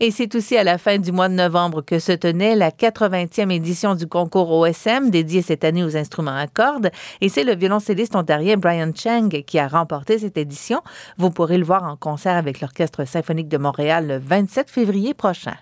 Et 0.00 0.10
c'est 0.10 0.34
aussi 0.34 0.56
à 0.56 0.64
la 0.64 0.78
fin 0.78 0.98
du 0.98 1.12
mois 1.12 1.28
de 1.28 1.34
novembre 1.34 1.82
que 1.82 1.98
se 1.98 2.12
tenait 2.12 2.56
la 2.56 2.70
80e 2.70 3.50
édition 3.50 3.94
du 3.94 4.06
concours 4.06 4.50
OSM 4.50 5.10
dédié 5.10 5.42
cette 5.42 5.64
année 5.64 5.84
aux 5.84 5.96
instruments 5.96 6.36
à 6.36 6.46
cordes. 6.46 6.90
Et 7.20 7.28
c'est 7.28 7.44
le 7.44 7.54
violoncelliste 7.54 8.16
ontarien 8.16 8.56
Brian 8.56 8.92
Chang 8.94 9.28
qui 9.46 9.58
a 9.58 9.68
remporté 9.68 10.18
cette 10.18 10.38
édition. 10.38 10.82
Vous 11.18 11.30
pourrez 11.30 11.58
le 11.58 11.64
voir 11.64 11.84
en 11.84 11.96
concert 11.96 12.36
avec 12.36 12.60
l'Orchestre 12.60 13.06
symphonique 13.06 13.48
de 13.48 13.58
Montréal 13.58 14.06
le 14.06 14.18
27 14.18 14.70
février 14.70 15.14
prochain. 15.14 15.54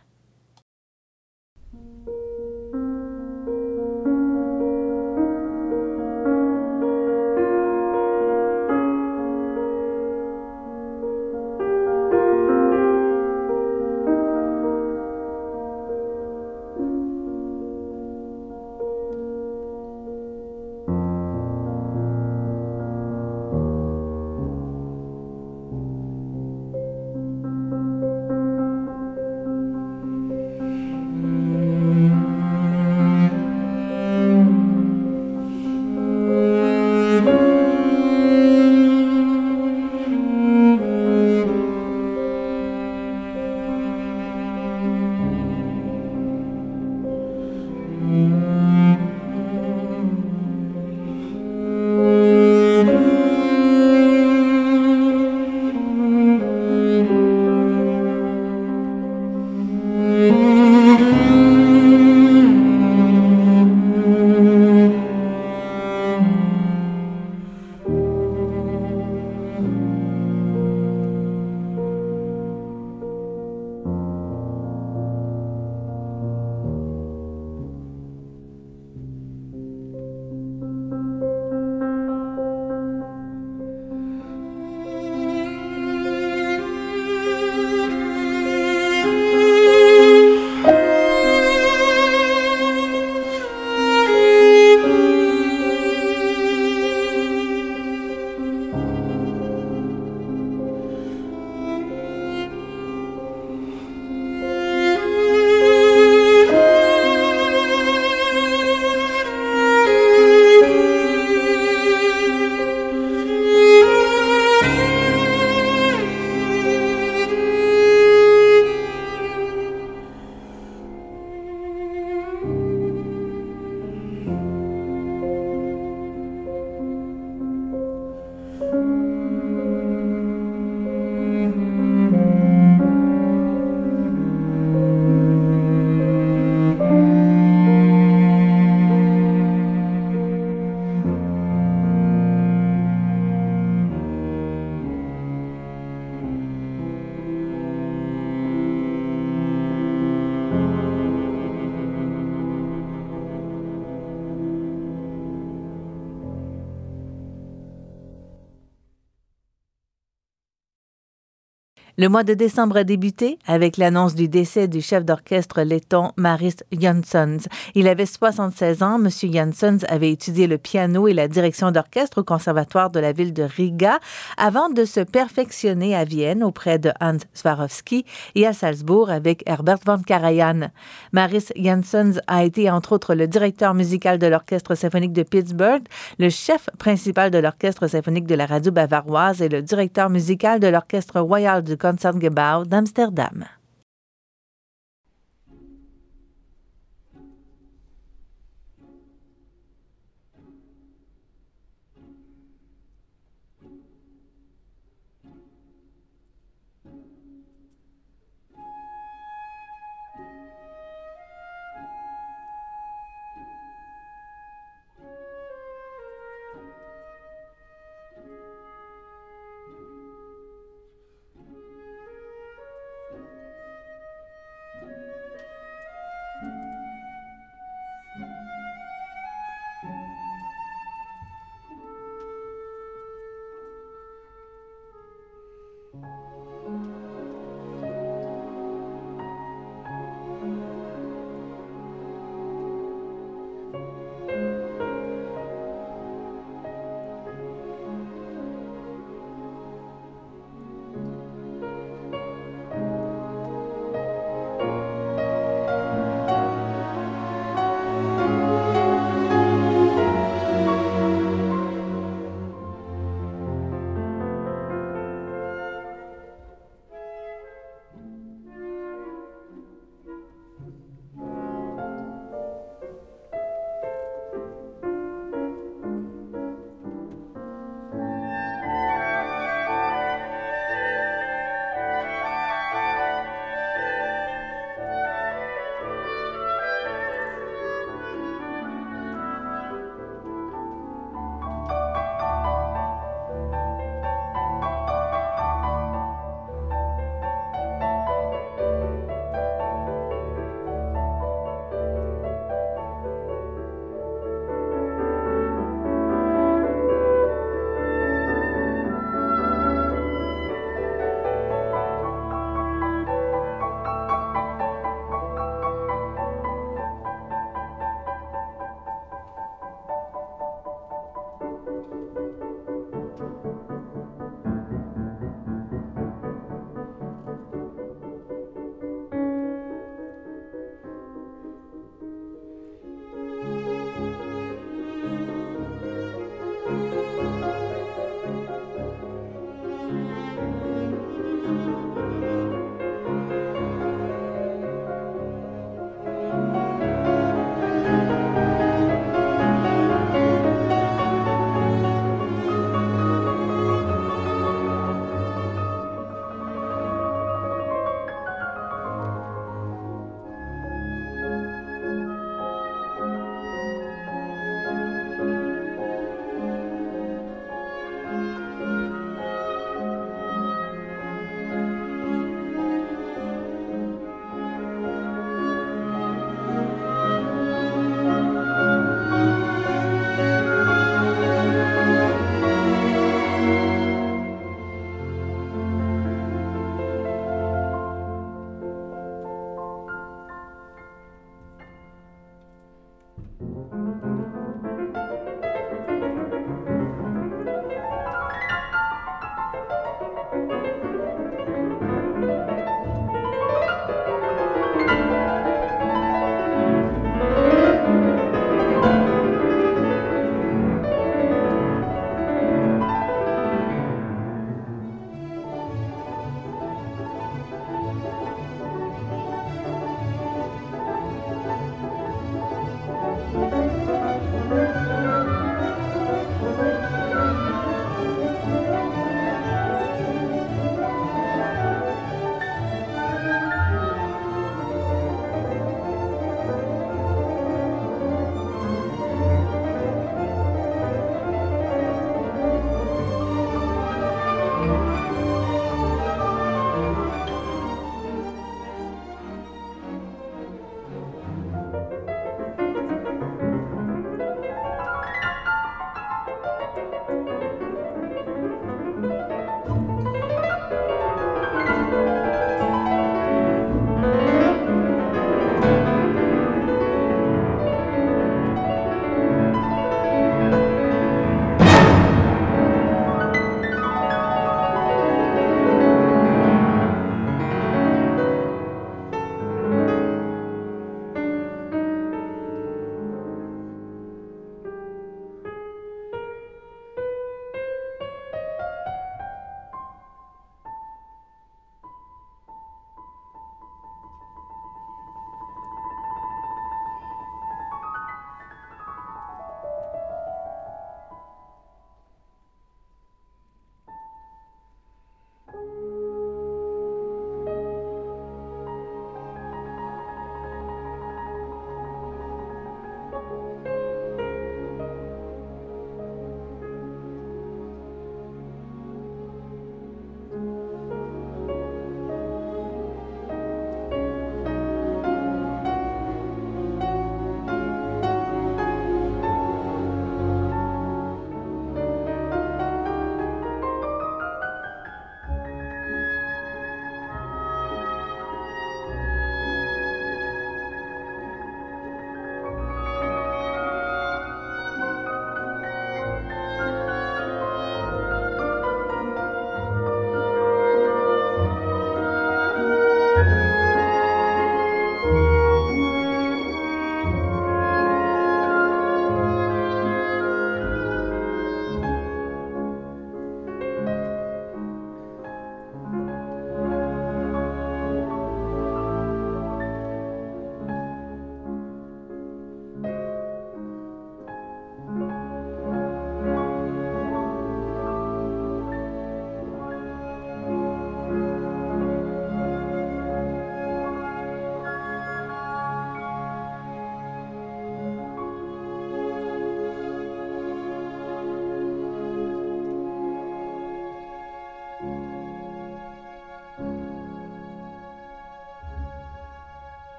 Le 162.03 162.09
mois 162.09 162.25
de 162.25 162.35
décembre 162.35 162.79
a 162.79 162.83
débuté 162.83 163.39
avec 163.47 163.77
l'annonce 163.77 164.17
du 164.17 164.27
décès 164.27 164.67
du 164.67 164.81
chef 164.81 165.05
d'orchestre 165.05 165.63
letton 165.63 166.11
Maris 166.17 166.57
Janssons. 166.73 167.47
Il 167.77 167.87
avait 167.87 168.07
76 168.07 168.83
ans. 168.83 168.99
Monsieur 168.99 169.31
Janssons 169.33 169.79
avait 169.87 170.11
étudié 170.11 170.49
le 170.49 170.59
piano 170.59 171.07
et 171.07 171.13
la 171.13 171.29
direction 171.29 171.71
d'orchestre 171.71 172.23
au 172.23 172.25
conservatoire 172.25 172.91
de 172.91 172.99
la 172.99 173.13
ville 173.13 173.33
de 173.33 173.45
Riga 173.45 174.01
avant 174.37 174.69
de 174.69 174.85
se 174.85 174.99
perfectionner 174.99 175.95
à 175.95 176.03
Vienne 176.03 176.43
auprès 176.43 176.81
de 176.81 176.91
Hans 177.01 177.19
Swarovski 177.35 178.05
et 178.35 178.49
à 178.49 178.53
Salzbourg 178.53 179.09
avec 179.09 179.45
Herbert 179.47 179.79
von 179.87 180.01
Karajan. 180.01 180.71
Maris 181.13 181.51
Janssons 181.55 182.15
a 182.27 182.43
été 182.43 182.69
entre 182.69 182.95
autres 182.95 183.15
le 183.15 183.29
directeur 183.29 183.75
musical 183.75 184.19
de 184.19 184.27
l'orchestre 184.27 184.75
symphonique 184.75 185.13
de 185.13 185.23
Pittsburgh, 185.23 185.85
le 186.19 186.31
chef 186.31 186.69
principal 186.81 187.31
de 187.31 187.39
l'orchestre 187.39 187.87
symphonique 187.87 188.27
de 188.27 188.35
la 188.35 188.47
radio 188.47 188.73
bavaroise 188.73 189.41
et 189.41 189.49
le 189.49 189.63
directeur 189.63 190.11
musical 190.11 190.59
de 190.59 190.67
l'orchestre 190.67 191.21
royal 191.21 191.63
du 191.63 191.77
concert 191.93 192.17
gebouw 192.17 192.65
d'Amsterdam. 192.65 193.62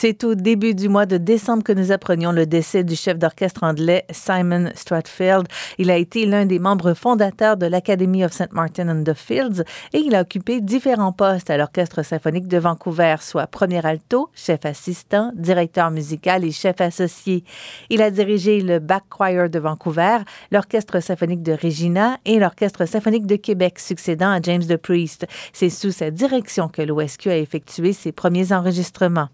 C'est 0.00 0.22
au 0.22 0.36
début 0.36 0.76
du 0.76 0.88
mois 0.88 1.06
de 1.06 1.16
décembre 1.16 1.64
que 1.64 1.72
nous 1.72 1.90
apprenions 1.90 2.30
le 2.30 2.46
décès 2.46 2.84
du 2.84 2.94
chef 2.94 3.18
d'orchestre 3.18 3.64
anglais 3.64 4.04
Simon 4.12 4.70
Stratfield. 4.76 5.48
Il 5.76 5.90
a 5.90 5.96
été 5.96 6.24
l'un 6.24 6.46
des 6.46 6.60
membres 6.60 6.94
fondateurs 6.94 7.56
de 7.56 7.66
l'Academy 7.66 8.24
of 8.24 8.32
St. 8.32 8.52
Martin 8.52 8.88
and 8.90 9.02
the 9.02 9.12
Fields 9.12 9.64
et 9.92 9.98
il 9.98 10.14
a 10.14 10.20
occupé 10.20 10.60
différents 10.60 11.10
postes 11.10 11.50
à 11.50 11.56
l'Orchestre 11.56 12.04
symphonique 12.04 12.46
de 12.46 12.58
Vancouver, 12.58 13.16
soit 13.22 13.48
premier 13.48 13.84
alto, 13.84 14.30
chef 14.36 14.64
assistant, 14.66 15.32
directeur 15.34 15.90
musical 15.90 16.44
et 16.44 16.52
chef 16.52 16.80
associé. 16.80 17.42
Il 17.90 18.00
a 18.00 18.12
dirigé 18.12 18.60
le 18.60 18.78
Back 18.78 19.02
Choir 19.10 19.50
de 19.50 19.58
Vancouver, 19.58 20.18
l'Orchestre 20.52 21.02
symphonique 21.02 21.42
de 21.42 21.58
Regina 21.60 22.18
et 22.24 22.38
l'Orchestre 22.38 22.86
symphonique 22.86 23.26
de 23.26 23.34
Québec, 23.34 23.80
succédant 23.80 24.30
à 24.30 24.40
James 24.40 24.62
de 24.62 24.76
Priest. 24.76 25.26
C'est 25.52 25.70
sous 25.70 25.90
sa 25.90 26.12
direction 26.12 26.68
que 26.68 26.82
l'OSQ 26.82 27.30
a 27.30 27.36
effectué 27.36 27.92
ses 27.92 28.12
premiers 28.12 28.52
enregistrements. 28.52 29.30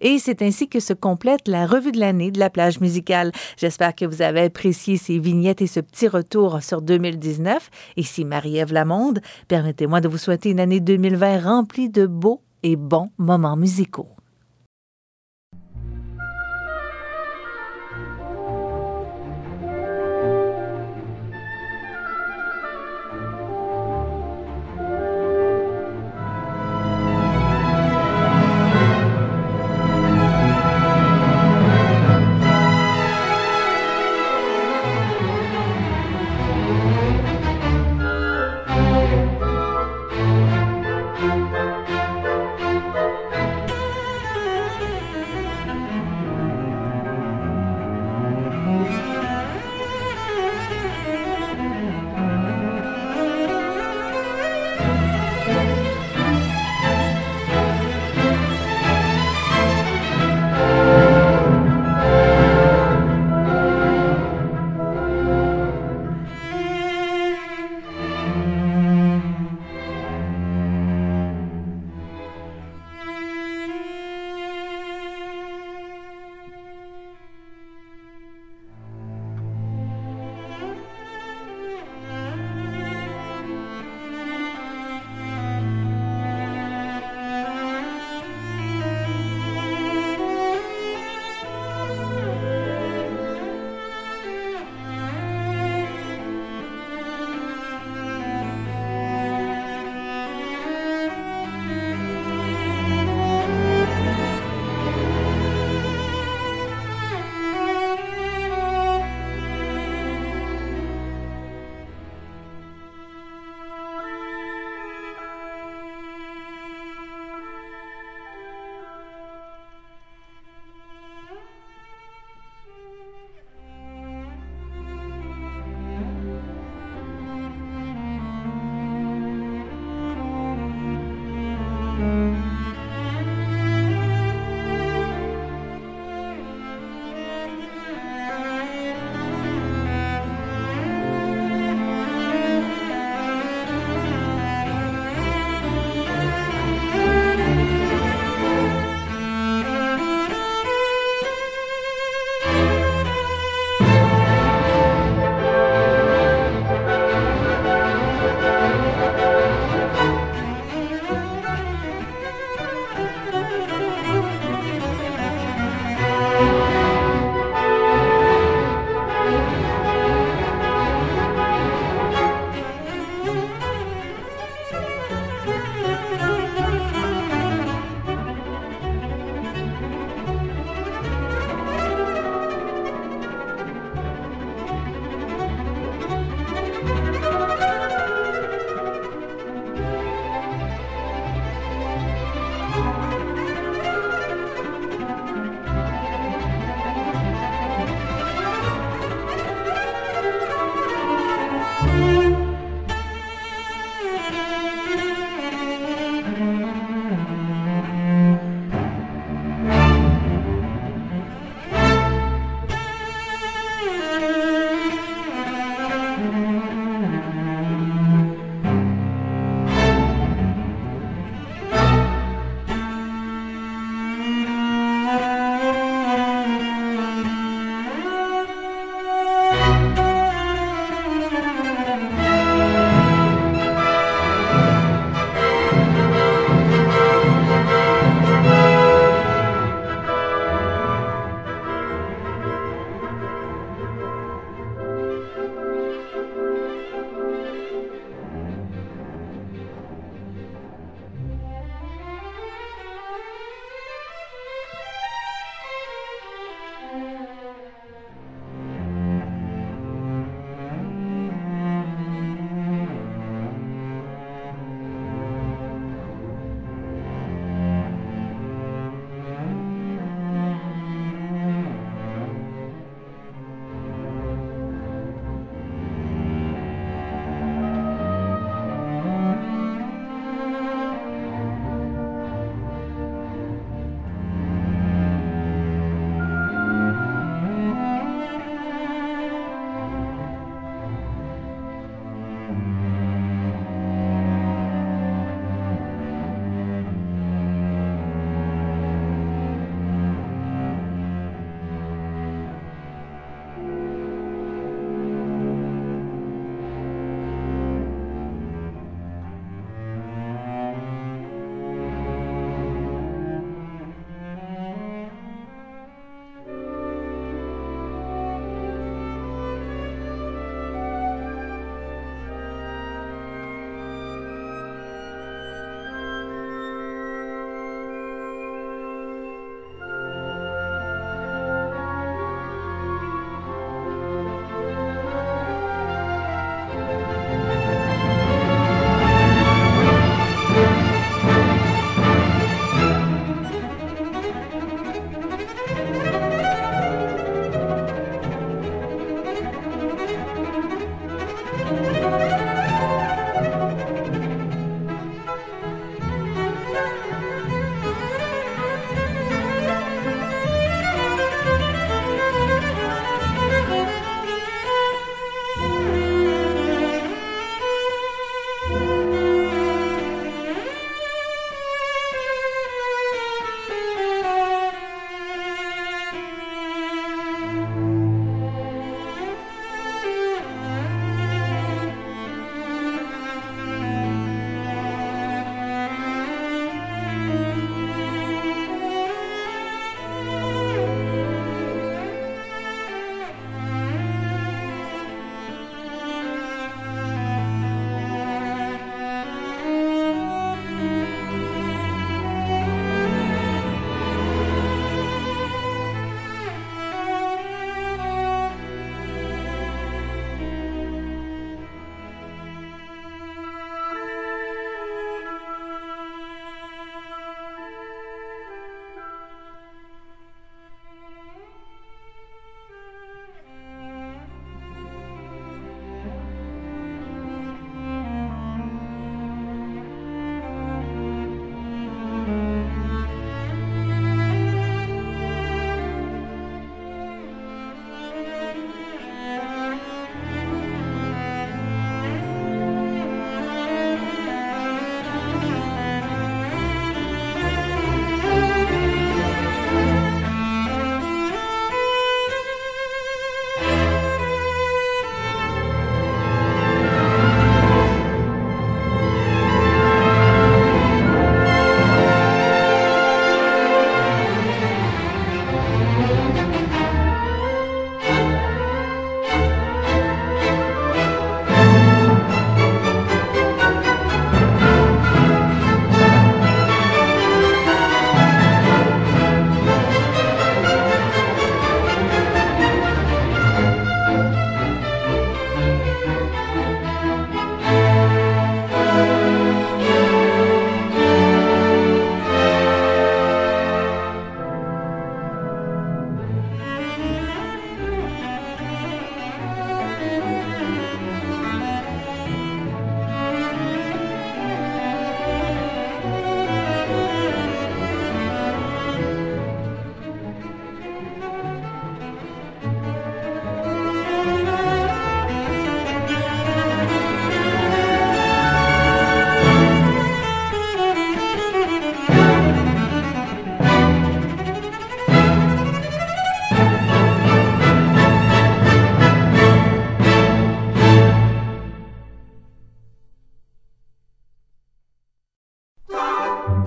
Et 0.00 0.18
c'est 0.18 0.42
ainsi 0.42 0.68
que 0.68 0.80
se 0.80 0.92
complète 0.92 1.48
la 1.48 1.66
revue 1.66 1.92
de 1.92 2.00
l'année 2.00 2.30
de 2.30 2.38
la 2.38 2.50
plage 2.50 2.80
musicale. 2.80 3.32
J'espère 3.56 3.94
que 3.94 4.04
vous 4.04 4.22
avez 4.22 4.42
apprécié 4.42 4.96
ces 4.96 5.18
vignettes 5.18 5.62
et 5.62 5.66
ce 5.66 5.80
petit 5.80 6.08
retour 6.08 6.62
sur 6.62 6.82
2019. 6.82 7.70
Ici 7.96 8.24
Marie-Ève 8.24 8.72
Lamonde. 8.72 9.20
Permettez-moi 9.48 10.00
de 10.00 10.08
vous 10.08 10.18
souhaiter 10.18 10.50
une 10.50 10.60
année 10.60 10.80
2020 10.80 11.40
remplie 11.40 11.90
de 11.90 12.06
beaux 12.06 12.42
et 12.62 12.76
bons 12.76 13.10
moments 13.18 13.56
musicaux. 13.56 14.08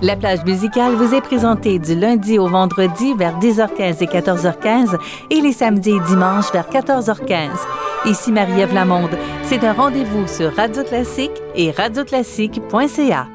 La 0.08 0.16
plage 0.16 0.46
musicale 0.46 0.94
vous 0.94 1.14
est 1.14 1.20
présentée 1.20 1.80
du 1.80 1.94
lundi 1.94 2.40
au 2.40 2.48
vendredi 2.48 3.14
vers 3.16 3.38
10h15 3.40 4.02
et 4.02 4.06
14h15 4.06 4.98
et 5.30 5.42
les 5.42 5.52
samedis 5.52 5.98
et 5.98 6.00
dimanches 6.08 6.50
vers 6.54 6.70
14h15. 6.70 7.50
Ici 8.06 8.32
Marie-Ève 8.32 8.74
Lamonde. 8.74 9.18
C'est 9.44 9.66
un 9.66 9.74
rendez-vous 9.74 10.26
sur 10.26 10.56
Radio 10.56 10.86
Classique 10.86 11.34
et 11.56 11.72
radioclassique.ca. 11.72 13.28